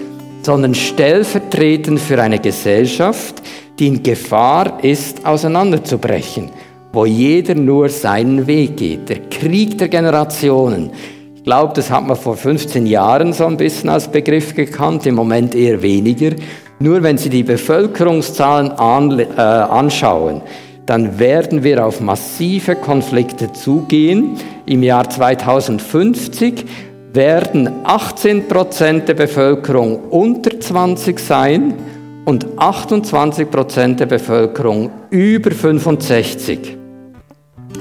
sondern 0.43 0.75
stellvertretend 0.75 2.01
für 2.01 2.21
eine 2.21 2.41
Gesellschaft, 2.41 3.40
die 3.81 3.87
in 3.87 4.03
Gefahr 4.03 4.85
ist, 4.85 5.25
auseinanderzubrechen, 5.25 6.51
wo 6.93 7.07
jeder 7.07 7.55
nur 7.55 7.89
seinen 7.89 8.47
Weg 8.47 8.77
geht. 8.77 9.09
Der 9.09 9.21
Krieg 9.31 9.79
der 9.79 9.89
Generationen. 9.89 10.91
Ich 11.35 11.45
glaube, 11.45 11.73
das 11.75 11.91
hat 11.91 12.07
man 12.07 12.17
vor 12.17 12.37
15 12.37 12.87
Jahren 12.87 13.33
so 13.33 13.47
ein 13.47 13.57
bisschen 13.57 13.89
als 13.89 14.09
Begriff 14.09 14.55
gekannt, 14.55 15.07
im 15.07 15.15
Moment 15.15 15.55
eher 15.55 15.81
weniger. 15.81 16.37
Nur 16.79 17.03
wenn 17.03 17.17
Sie 17.17 17.31
die 17.31 17.43
Bevölkerungszahlen 17.43 18.73
an, 18.73 19.19
äh, 19.19 19.25
anschauen, 19.41 20.43
dann 20.85 21.19
werden 21.19 21.63
wir 21.63 21.87
auf 21.87 22.01
massive 22.01 22.77
Konflikte 22.77 23.53
zugehen. 23.53 24.37
im 24.67 24.83
Jahr 24.83 25.09
2050 25.09 26.65
werden 27.13 27.69
18 27.85 28.47
Prozent 28.47 29.09
der 29.09 29.15
Bevölkerung 29.15 29.99
unter 30.11 30.61
20 30.61 31.19
sein 31.19 31.75
und 32.25 32.47
28 32.59 33.51
Prozent 33.51 34.01
der 34.01 34.07
Bevölkerung 34.07 34.91
über 35.11 35.51
65. 35.51 36.77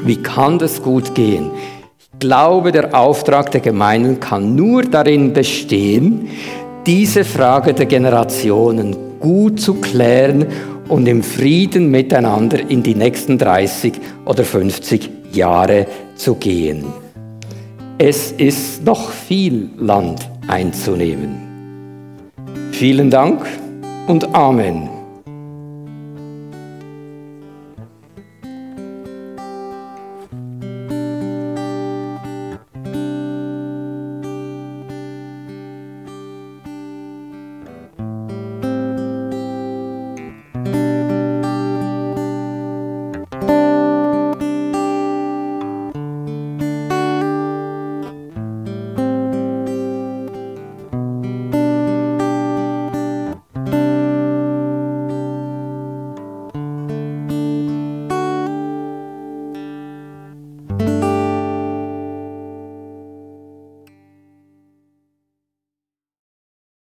Wie 0.03 0.15
kann 0.17 0.59
das 0.59 0.81
gut 0.81 1.13
gehen? 1.15 1.51
Ich 1.97 2.19
glaube, 2.19 2.71
der 2.71 2.97
Auftrag 2.97 3.51
der 3.51 3.61
Gemeinden 3.61 4.19
kann 4.19 4.55
nur 4.55 4.83
darin 4.83 5.33
bestehen, 5.33 6.29
diese 6.85 7.23
Frage 7.23 7.73
der 7.73 7.85
Generationen 7.85 8.95
gut 9.19 9.59
zu 9.59 9.75
klären 9.75 10.45
und 10.87 11.07
im 11.07 11.21
Frieden 11.23 11.91
miteinander 11.91 12.59
in 12.69 12.81
die 12.83 12.95
nächsten 12.95 13.37
30 13.37 13.93
oder 14.25 14.43
50 14.43 15.09
Jahre 15.33 15.85
zu 16.15 16.35
gehen. 16.35 16.85
Es 17.97 18.31
ist 18.31 18.83
noch 18.85 19.11
viel 19.11 19.69
Land 19.77 20.27
einzunehmen. 20.47 21.49
Vielen 22.71 23.09
Dank 23.09 23.45
und 24.09 24.33
Amen. 24.33 24.98